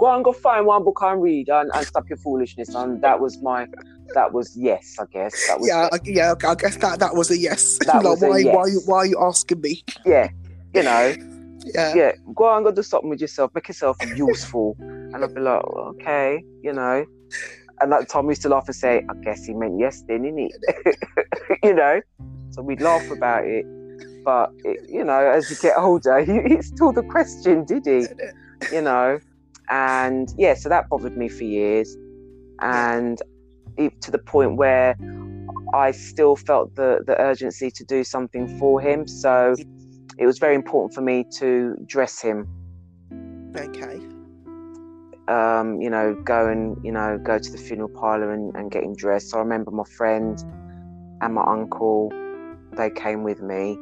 [0.00, 3.20] "Go and go find one book and read and, and stop your foolishness." And that
[3.20, 3.66] was my,
[4.14, 5.46] that was yes, I guess.
[5.48, 6.34] That was yeah, I, yeah.
[6.44, 7.78] I guess that that was a yes.
[7.86, 8.86] That like, was a why, why, yes.
[8.86, 9.84] why are you asking me?
[10.04, 10.28] yeah,
[10.74, 11.14] you know.
[11.62, 11.94] Yeah.
[11.94, 14.76] yeah, go and go do something with yourself, make yourself useful.
[15.12, 17.04] And I'd be like, okay, you know.
[17.80, 20.50] And like Tom used to laugh and say, I guess he meant yes then, innit?
[21.64, 22.00] you know?
[22.50, 23.66] So we'd laugh about it.
[24.24, 28.06] But, it, you know, as you get older, you, it's still the question, did he?
[28.72, 29.18] You know?
[29.70, 31.96] And yeah, so that bothered me for years.
[32.60, 33.18] And
[33.76, 34.96] it, to the point where
[35.74, 39.06] I still felt the, the urgency to do something for him.
[39.06, 39.54] So
[40.18, 42.46] it was very important for me to dress him
[43.56, 44.00] Okay.
[45.28, 48.82] um, you know, go and you know go to the funeral parlor and, and get
[48.82, 49.30] him dressed.
[49.30, 50.36] So I remember my friend
[51.22, 52.10] and my uncle,
[52.76, 53.76] they came with me,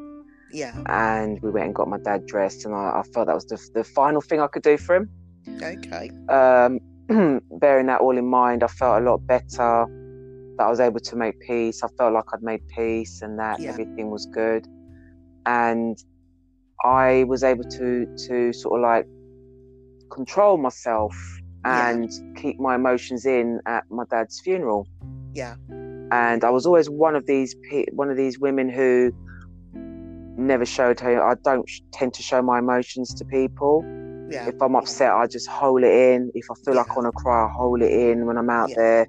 [0.52, 0.74] Yeah.
[0.86, 3.58] and we went and got my dad dressed, and I, I felt that was the,
[3.74, 5.08] the final thing I could do for him.
[5.62, 6.10] Okay.
[6.28, 6.80] Um,
[7.58, 9.86] bearing that all in mind, I felt a lot better
[10.56, 11.82] that I was able to make peace.
[11.82, 13.70] I felt like I'd made peace and that Yeah.
[13.70, 14.66] everything was good,
[15.46, 15.96] and
[16.84, 19.06] I was able to to sort of like
[20.10, 21.14] control myself
[21.64, 21.90] Yeah.
[21.90, 24.86] and keep my emotions in at my dad's funeral.
[25.34, 25.56] Yeah.
[26.10, 29.12] And I was always one of these pe- one of these women who
[30.36, 31.22] never showed her.
[31.22, 33.84] I don't tend to show my emotions to people.
[34.30, 34.48] Yeah.
[34.48, 36.30] If I'm upset, I just hold it in.
[36.34, 36.96] If I feel like I Yeah.
[37.02, 38.76] want to cry, I hold it in when I'm out Yeah.
[38.76, 39.06] there.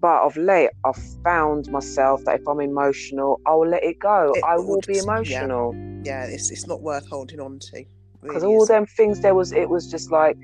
[0.00, 4.32] But of late, I've found myself that if I'm emotional, I will let it go.
[4.34, 5.12] It I will be just- yeah.
[5.12, 6.24] emotional Yeah.
[6.24, 7.84] It's it's not worth holding on to.
[8.22, 9.52] because really all them things there was.
[9.52, 10.36] It was just like,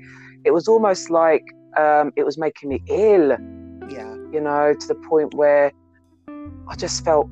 [0.45, 1.43] it was almost like
[1.77, 3.31] um, it was making me ill.
[3.89, 4.13] Yeah.
[4.31, 5.71] You know, to the point where
[6.67, 7.27] I just felt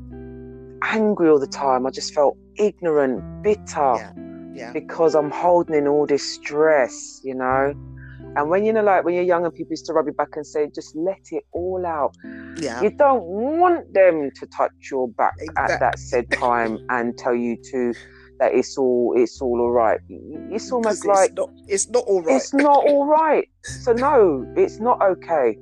[0.81, 1.85] angry all the time.
[1.85, 3.93] I just felt ignorant, bitter.
[3.95, 4.11] Yeah.
[4.53, 4.71] Yeah.
[4.73, 7.73] because I'm holding in all this stress, you know.
[8.35, 10.29] And when you know, like when you're young and people used to rub your back
[10.35, 12.15] and say, just let it all out.
[12.57, 12.81] Yeah.
[12.81, 17.57] You don't want them to touch your back at that said time and tell you
[17.71, 17.93] to
[18.39, 19.99] that it's all it's all all right.
[20.51, 22.35] It's almost 'Cause like not, it's not all right.
[22.35, 23.47] it's not all right.
[23.65, 25.57] So no, it's not okay.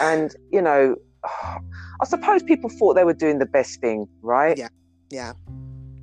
[0.00, 4.58] And you know, I suppose people thought they were doing the best thing, right?
[4.58, 4.68] Yeah.
[5.10, 5.34] yeah.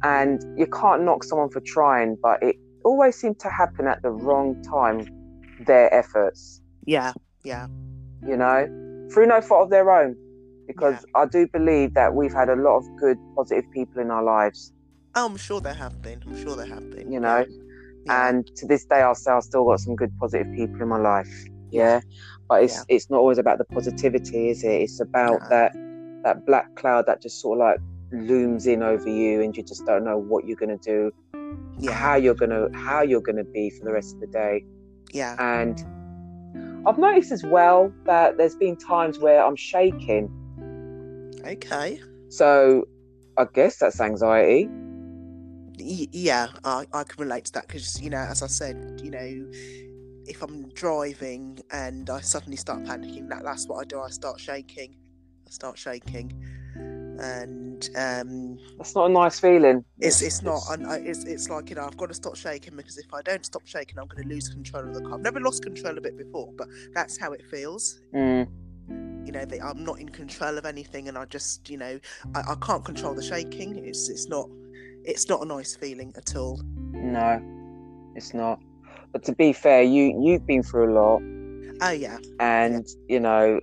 [0.04, 4.12] And you can't knock someone for trying, but it always seemed to happen at the
[4.12, 5.08] wrong time.
[5.66, 7.12] Their efforts, Yeah.
[7.44, 7.68] Yeah.
[8.26, 8.66] you know,
[9.12, 10.16] through no fault of their own.
[10.68, 14.24] Because I do believe that we've had a lot of good, positive people in our
[14.24, 14.72] lives,
[15.16, 16.22] Oh, I'm sure there have been.
[16.28, 17.12] I'm sure there have been.
[17.12, 17.46] you know.
[18.06, 18.30] Yeah.
[18.30, 20.98] and to this day I'll say I've still got some good positive people in my
[21.00, 21.30] life.
[21.72, 22.00] Yeah.
[22.48, 22.96] But it's Yeah.
[22.96, 24.82] it's not always about the positivity, is it?
[24.84, 25.74] It's about that
[26.24, 27.80] that black cloud that just sort of like
[28.12, 31.12] looms in over you and you just don't know what you're gonna do,
[31.78, 31.92] yeah.
[31.92, 34.66] how you're gonna how you're gonna be for the rest of the day.
[35.12, 35.36] yeah.
[35.40, 35.84] And
[36.88, 40.30] I've noticed as well that there's been times where I'm shaking.
[41.46, 42.02] Okay.
[42.30, 42.88] So
[43.38, 44.70] I guess that's anxiety.
[45.78, 49.52] Yeah, I, I can relate to that because, you know, as I said, you know,
[50.26, 54.00] if I'm driving and I suddenly start panicking, that that's what I do.
[54.02, 54.96] I start shaking.
[55.48, 56.34] I start shaking.
[57.22, 59.84] And um, That's not a nice feeling.
[60.00, 60.62] it's it's not.
[60.72, 63.22] And I, it's it's like you know I've got to stop shaking because if I
[63.22, 65.16] don't stop shaking, I'm going to lose control of the car.
[65.16, 68.00] I've never lost control of it before, but that's how it feels.
[68.16, 68.48] Mm,
[69.26, 72.00] You know, that I'm not in control of anything, and I just you know
[72.36, 73.86] I, I can't control the shaking.
[73.86, 74.48] It's it's not
[75.04, 76.62] it's not a nice feeling at all.
[76.94, 77.42] no,
[78.16, 78.60] it's not.
[79.12, 81.22] But to be fair, you you've been through a lot.
[81.82, 83.60] Oh yeah, and you know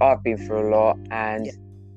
[0.00, 1.52] i've been through a lot and Yeah.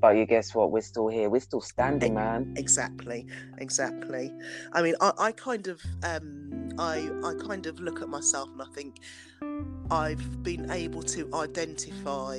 [0.05, 3.25] But you guess what we're still here we're still standing man exactly,
[3.57, 4.31] exactly.
[4.71, 8.61] I mean, I, I kind of um I I kind of look at myself and
[8.61, 8.99] I think
[9.89, 12.37] I've been able to identify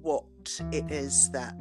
[0.00, 1.54] what it is that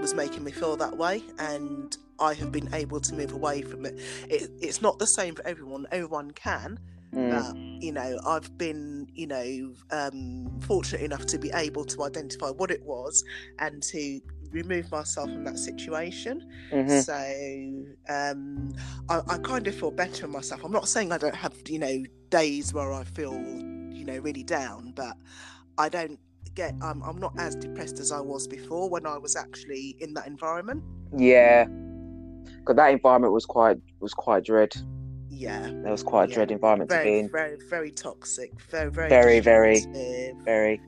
[0.00, 3.84] was making me feel that way and I have been able to move away from
[3.84, 4.00] it.
[4.30, 5.86] it it's not the same for everyone.
[5.92, 6.78] Everyone can,
[7.14, 12.04] Mm, but you know, I've been, you know, um, fortunate enough to be able to
[12.04, 13.24] identify what it was
[13.58, 14.20] and to
[14.50, 16.48] remove myself from that situation.
[16.72, 17.04] mhm.
[17.04, 17.14] So
[18.12, 18.72] um,
[19.08, 20.64] I, I kind of feel better in myself.
[20.64, 24.44] I'm not saying I don't have, you know, days where I feel, you know, really
[24.44, 25.16] down, but
[25.76, 26.18] I don't
[26.54, 26.74] get.
[26.82, 30.26] I'm, I'm not as depressed as I was before when I was actually in that
[30.26, 30.82] environment.
[31.16, 31.64] yeah
[32.58, 34.74] because that environment was quite was quite dread
[35.30, 36.34] Yeah, that was quite a Yeah.
[36.34, 38.50] dread environment to be in very, very toxic.
[38.70, 39.80] Very, very, Very, very.
[40.44, 40.80] very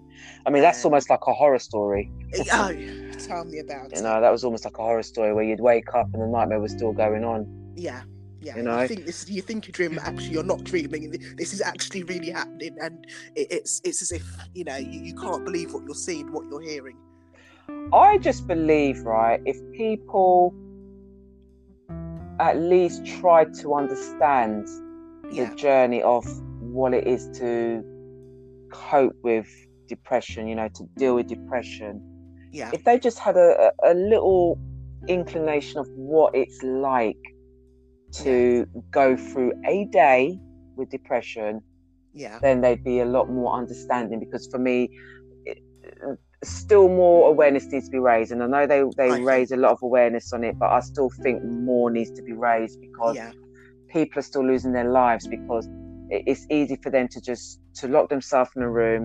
[0.47, 2.73] i mean that's almost like a horror story eh, Oh,
[3.19, 4.03] tell me about you it.
[4.03, 6.61] know that was almost like a horror story where you'd wake up and the nightmare
[6.61, 7.47] was still going on
[7.77, 8.03] Yeah,
[8.41, 8.57] yeah.
[8.57, 8.87] You know?
[8.87, 9.29] think this.
[9.29, 11.11] You think you're dreaming, but actually you're not dreaming.
[11.37, 13.07] This is actually really happening, and
[13.37, 16.45] it, it's it's as if you know you, you can't believe what you're seeing, what
[16.51, 16.97] you're hearing.
[17.93, 20.55] I just believe, right, if people
[22.41, 24.67] at least try to understand
[25.31, 26.25] Yeah, the journey of
[26.61, 27.85] what it is to
[28.73, 29.49] cope with
[29.91, 32.01] depression, you know, to deal with depression,
[32.53, 34.59] yeah, if they just had a, a little
[35.09, 37.23] inclination of what it's like
[38.13, 40.39] to go through a day
[40.77, 41.61] with depression,
[42.15, 44.89] yeah, then they'd be a lot more understanding because for me
[45.45, 45.59] it,
[46.43, 48.33] still more awareness needs to be raised.
[48.33, 50.71] And i know they, they I think- raise a lot of awareness on it but
[50.71, 53.33] i still think more needs to be raised because yeah,
[53.89, 55.69] people are still losing their lives because
[56.11, 59.03] it's easy for them to just to lock themselves in a room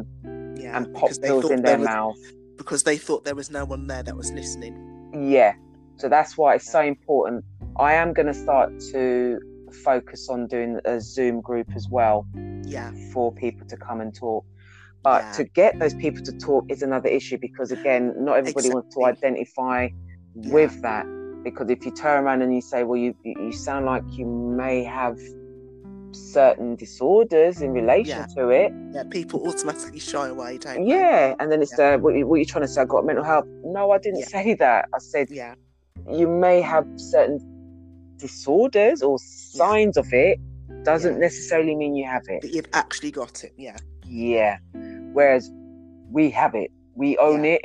[0.55, 0.75] yeah.
[0.77, 2.17] and pop pills in their was- mouth
[2.57, 4.73] because they thought there was no one there that was listening.
[5.13, 5.53] yeah
[5.97, 7.43] so that's why it's so important
[7.79, 9.39] i am going to start to
[9.83, 12.25] focus on doing a zoom group as well
[12.65, 14.43] Yeah, for people to come and talk.
[15.03, 15.31] But Yeah.
[15.33, 19.01] to get those people to talk is another issue because again, not everybody wants to
[19.01, 19.27] Exactly.
[19.29, 19.89] identify
[20.57, 21.05] with that.
[21.43, 24.83] Because if you turn around and you say, "Well, you you sound like you may
[24.83, 25.17] have
[26.15, 28.25] certain disorders in mm, relation Yeah.
[28.37, 29.03] to it," yeah.
[29.09, 30.89] People automatically shy away, don't they?
[30.89, 32.81] yeah, and then it's the what, you, what you're trying to say.
[32.81, 33.45] I got mental health.
[33.63, 34.27] No, I didn't Yeah.
[34.27, 34.89] say that.
[34.93, 35.55] I said yeah,
[36.09, 37.39] you may have certain
[38.17, 40.39] disorders or signs of it.
[40.83, 41.19] Doesn't Yeah.
[41.19, 42.41] necessarily mean you have it.
[42.41, 43.53] But you've actually got it.
[43.57, 44.57] Yeah, Yeah.
[45.13, 45.49] Whereas
[46.11, 47.61] we have it, we own it.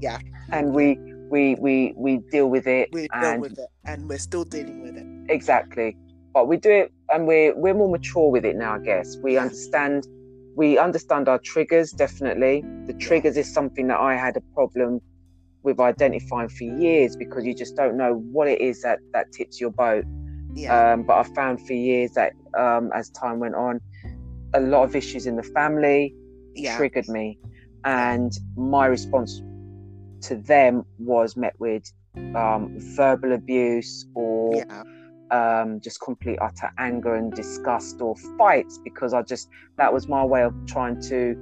[0.00, 0.18] Yeah.
[0.52, 0.96] And we
[1.28, 2.88] we we we deal with it.
[2.92, 5.06] and dealing with it, and we're still dealing with it.
[5.28, 5.96] exactly.
[6.32, 8.74] But we do it, and we're we're more mature with it now.
[8.74, 10.06] I guess we understand.
[10.56, 12.64] We understand our triggers definitely.
[12.86, 15.02] The triggers is something that I had a problem
[15.62, 19.60] with identifying for years because you just don't know what it is that that tips
[19.60, 20.04] your boat.
[20.54, 20.92] Yeah.
[20.92, 23.80] Um, but I found for years that um, as time went on,
[24.54, 26.14] a lot of issues in the family
[26.54, 26.76] yeah.
[26.78, 27.38] triggered me,
[27.84, 29.42] and my response
[30.22, 31.84] to them was met with
[32.34, 34.82] um, verbal abuse or Yeah.
[35.30, 40.24] Um, just complete utter anger and disgust or fights because I just that was my
[40.24, 41.34] way of trying to,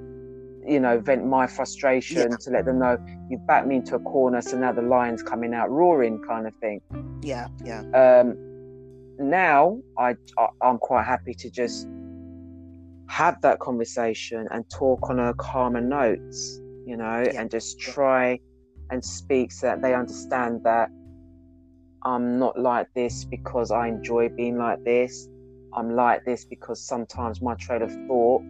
[0.66, 2.36] you know, vent my frustration Yeah.
[2.40, 2.96] to let them know
[3.30, 6.54] you've backed me into a corner, so now the lion's coming out roaring, kind of
[6.56, 6.80] thing.
[7.22, 7.48] Yeah.
[7.64, 7.80] Yeah.
[7.92, 8.36] Um,
[9.18, 11.86] now I, I I'm quite happy to just
[13.08, 17.40] have that conversation and talk on a calmer notes, you know, Yeah.
[17.40, 18.40] and just try
[18.90, 20.88] and speak so that they understand that
[22.04, 25.28] I'm not like this because I enjoy being like this.
[25.74, 28.42] I'm like this because sometimes my trail of thought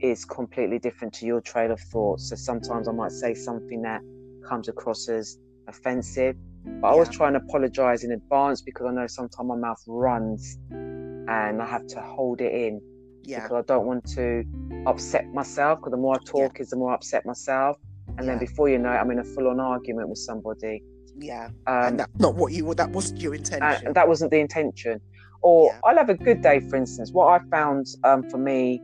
[0.00, 2.20] is completely different to your trail of thought.
[2.20, 4.00] So sometimes I might say something that
[4.48, 6.36] comes across as offensive,
[6.80, 7.18] but I always Yeah.
[7.18, 11.86] try and apologize in advance because I know sometimes my mouth runs and I have
[11.88, 12.80] to hold it in
[13.24, 13.42] Yeah.
[13.42, 14.44] because I don't want to
[14.86, 15.80] upset myself.
[15.80, 17.76] Because the more I talk, is the more I upset myself.
[18.16, 20.82] And then before you know it, I'm in a full-on argument with somebody.
[21.18, 21.46] Yeah.
[21.66, 22.72] Um, and that's not what you.
[22.74, 23.86] That wasn't your intention.
[23.86, 25.00] and that wasn't the intention.
[25.42, 25.80] Or Yeah.
[25.84, 27.12] I'll have a good day, for instance.
[27.12, 28.80] What I found um, for me,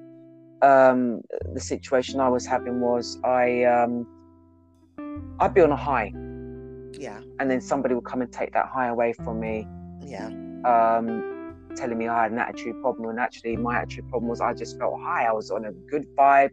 [0.63, 1.21] um,
[1.53, 4.07] the situation I was having was I, um,
[5.41, 6.13] I'd be on a high,
[6.99, 7.21] yeah.
[7.41, 9.67] and then somebody would come and take that high away from me,
[10.01, 10.27] Yeah.
[10.65, 13.11] um, telling me I had an attitude problem.
[13.11, 15.25] And actually, my attitude problem was I just felt high.
[15.25, 16.51] I was on a good vibe,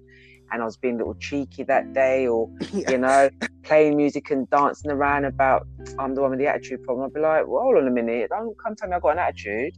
[0.52, 2.92] and I was being a little cheeky that day, or yeah.
[2.92, 3.30] you know,
[3.64, 5.68] playing music and dancing around about
[6.00, 7.06] I'm the one with the attitude problem.
[7.06, 9.20] I'd be like, well, hold on a minute, don't come tell me I've got an
[9.20, 9.74] attitude.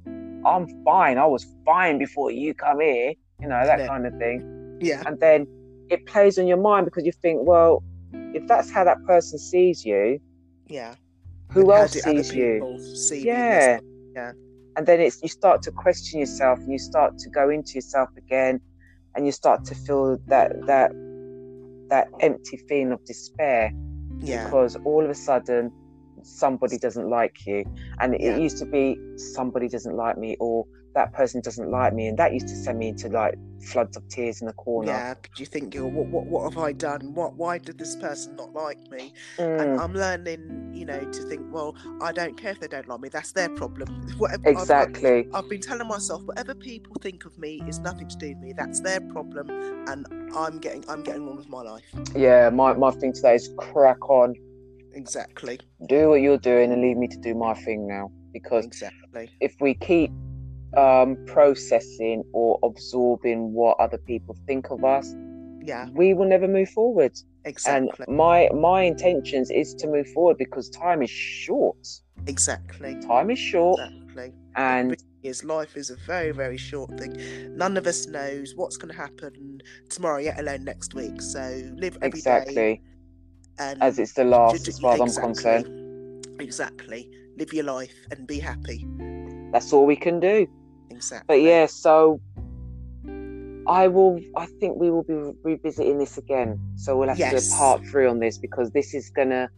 [0.46, 1.18] I'm fine.
[1.18, 3.88] I was fine before you come here, you know, that Yeah.
[3.88, 4.78] kind of thing.
[4.82, 5.02] Yeah.
[5.06, 5.48] And then
[5.90, 7.84] it plays on your mind because you think, well,
[8.34, 10.20] if that's how that person sees you,
[10.68, 10.96] Yeah.
[11.52, 12.34] who And else sees you?
[12.34, 13.80] see you in this- Yeah.
[14.16, 14.32] Yeah.
[14.76, 18.10] And then it's you start to question yourself and you start to go into yourself
[18.18, 18.60] again
[19.16, 20.92] and you start to feel that that
[21.90, 23.72] that empty feeling of despair.
[24.20, 24.46] Yeah.
[24.46, 25.72] because all of a sudden
[26.22, 27.66] somebody doesn't like you
[28.00, 28.38] and Yeah.
[28.38, 32.18] it used to be somebody doesn't like me or that person doesn't like me and
[32.18, 33.36] that used to send me into like
[33.72, 36.62] floods of tears in the corner Yeah, because you think, oh, what, what, what have
[36.62, 37.14] I done?
[37.14, 39.14] What, why did this person not like me?
[39.38, 42.88] Mm, And I'm learning, you know, to think, well, I don't care if they don't
[42.88, 43.10] like me.
[43.10, 43.88] That's their problem.
[44.18, 44.42] Whatever.
[44.50, 48.18] I've- I've, exactly I've been telling myself, whatever people think of me is nothing to
[48.18, 48.54] do with me.
[48.56, 49.50] That's their problem,
[49.88, 51.84] and I'm getting, I'm getting on with my life.
[52.16, 54.36] yeah my, my thing today is crack on
[54.94, 55.60] Exactly.
[55.88, 59.32] do what you're doing and leave me to do my thing now because Exactly.
[59.40, 60.12] if we keep
[60.78, 65.14] um, processing or absorbing what other people think of us
[65.62, 65.88] Yeah.
[65.94, 67.14] we will never move forward
[67.46, 68.06] Exactly.
[68.08, 71.86] and my my intentions is to move forward because time is short
[72.28, 72.98] exactly.
[73.02, 74.34] time is short Exactly.
[74.56, 77.14] and is life is a very very short thing.
[77.56, 81.22] None of us knows what's going to happen tomorrow, yet alone next week.
[81.22, 81.40] So
[81.76, 82.82] live every day exactly
[83.60, 85.34] and as it's the last as far as i'm exactly.
[85.34, 85.80] concerned
[86.40, 87.10] Exactly.
[87.38, 88.86] Live your life and be happy.
[89.52, 90.48] that's all we can do
[90.96, 91.26] Exactly.
[91.28, 92.20] but yeah so
[93.68, 95.14] i will i think we will be
[95.44, 98.94] revisiting this again so we'll have to do a part three on this because this
[98.94, 99.50] is gonna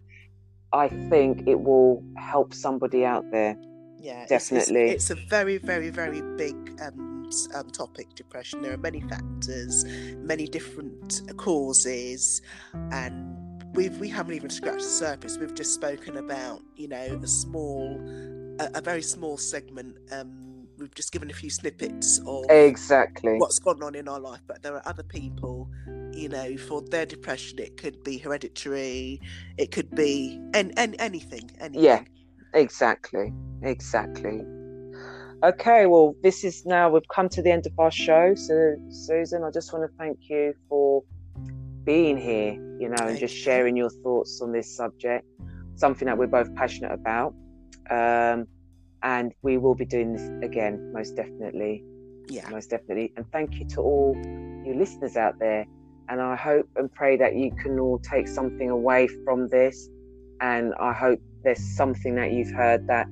[0.73, 3.55] i think it will help somebody out there
[3.99, 4.91] Yeah, it's- it's- Definitely.
[4.91, 6.55] It's, a very, very, very big
[6.85, 8.07] um, um, topic.
[8.15, 8.61] Depression.
[8.61, 9.83] There are many factors,
[10.33, 12.41] many different causes,
[12.91, 13.17] and
[13.73, 15.39] we've we haven't even scratched the surface.
[15.39, 17.99] We've just spoken about you know a small,
[18.59, 19.97] a, a very small segment.
[20.11, 20.54] Um,
[20.85, 24.61] we've just given a few snippets of exactly what's gone on in our life, but
[24.61, 25.69] there are other people.
[26.13, 29.19] You know, for their depression, it could be hereditary.
[29.57, 31.49] It could be and and anything.
[31.59, 31.83] Anything.
[31.83, 32.03] Yeah.
[32.53, 33.33] Exactly,
[33.63, 34.45] exactly.
[35.43, 38.33] Okay, well, this is now we've come to the end of our show.
[38.33, 41.03] So, Susan, I just want to thank you for
[41.83, 45.27] being here, you know, and just sharing your thoughts on this subject,
[45.75, 47.35] something that we're both passionate about.
[47.89, 48.47] Um,
[49.05, 51.83] and we will be doing this again, most definitely,
[52.27, 52.49] Yeah.
[52.49, 53.13] most definitely.
[53.15, 54.15] And thank you to all
[54.65, 55.65] you listeners out there.
[56.09, 59.89] And I hope and pray that you can all take something away from this.
[60.41, 63.07] And I hope there's something that you've heard that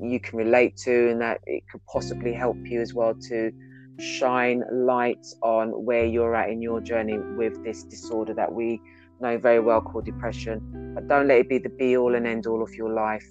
[0.00, 3.52] you can relate to and that it could possibly help you as well to
[4.00, 8.80] shine light on where you're at in your journey with this disorder that we
[9.20, 10.92] know very well called depression.
[10.94, 13.26] But don't let it be the be all and end all of your life.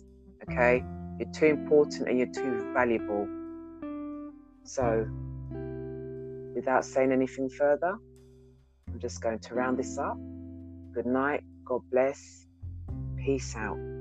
[0.49, 0.83] Okay?
[1.19, 3.27] You're too important and you're too valuable.
[4.63, 5.07] So,
[6.55, 7.95] without saying anything further,
[8.91, 10.17] I'm just going to round this up.
[10.93, 11.43] Good night.
[11.65, 12.45] God bless.
[13.17, 13.96] Peace out.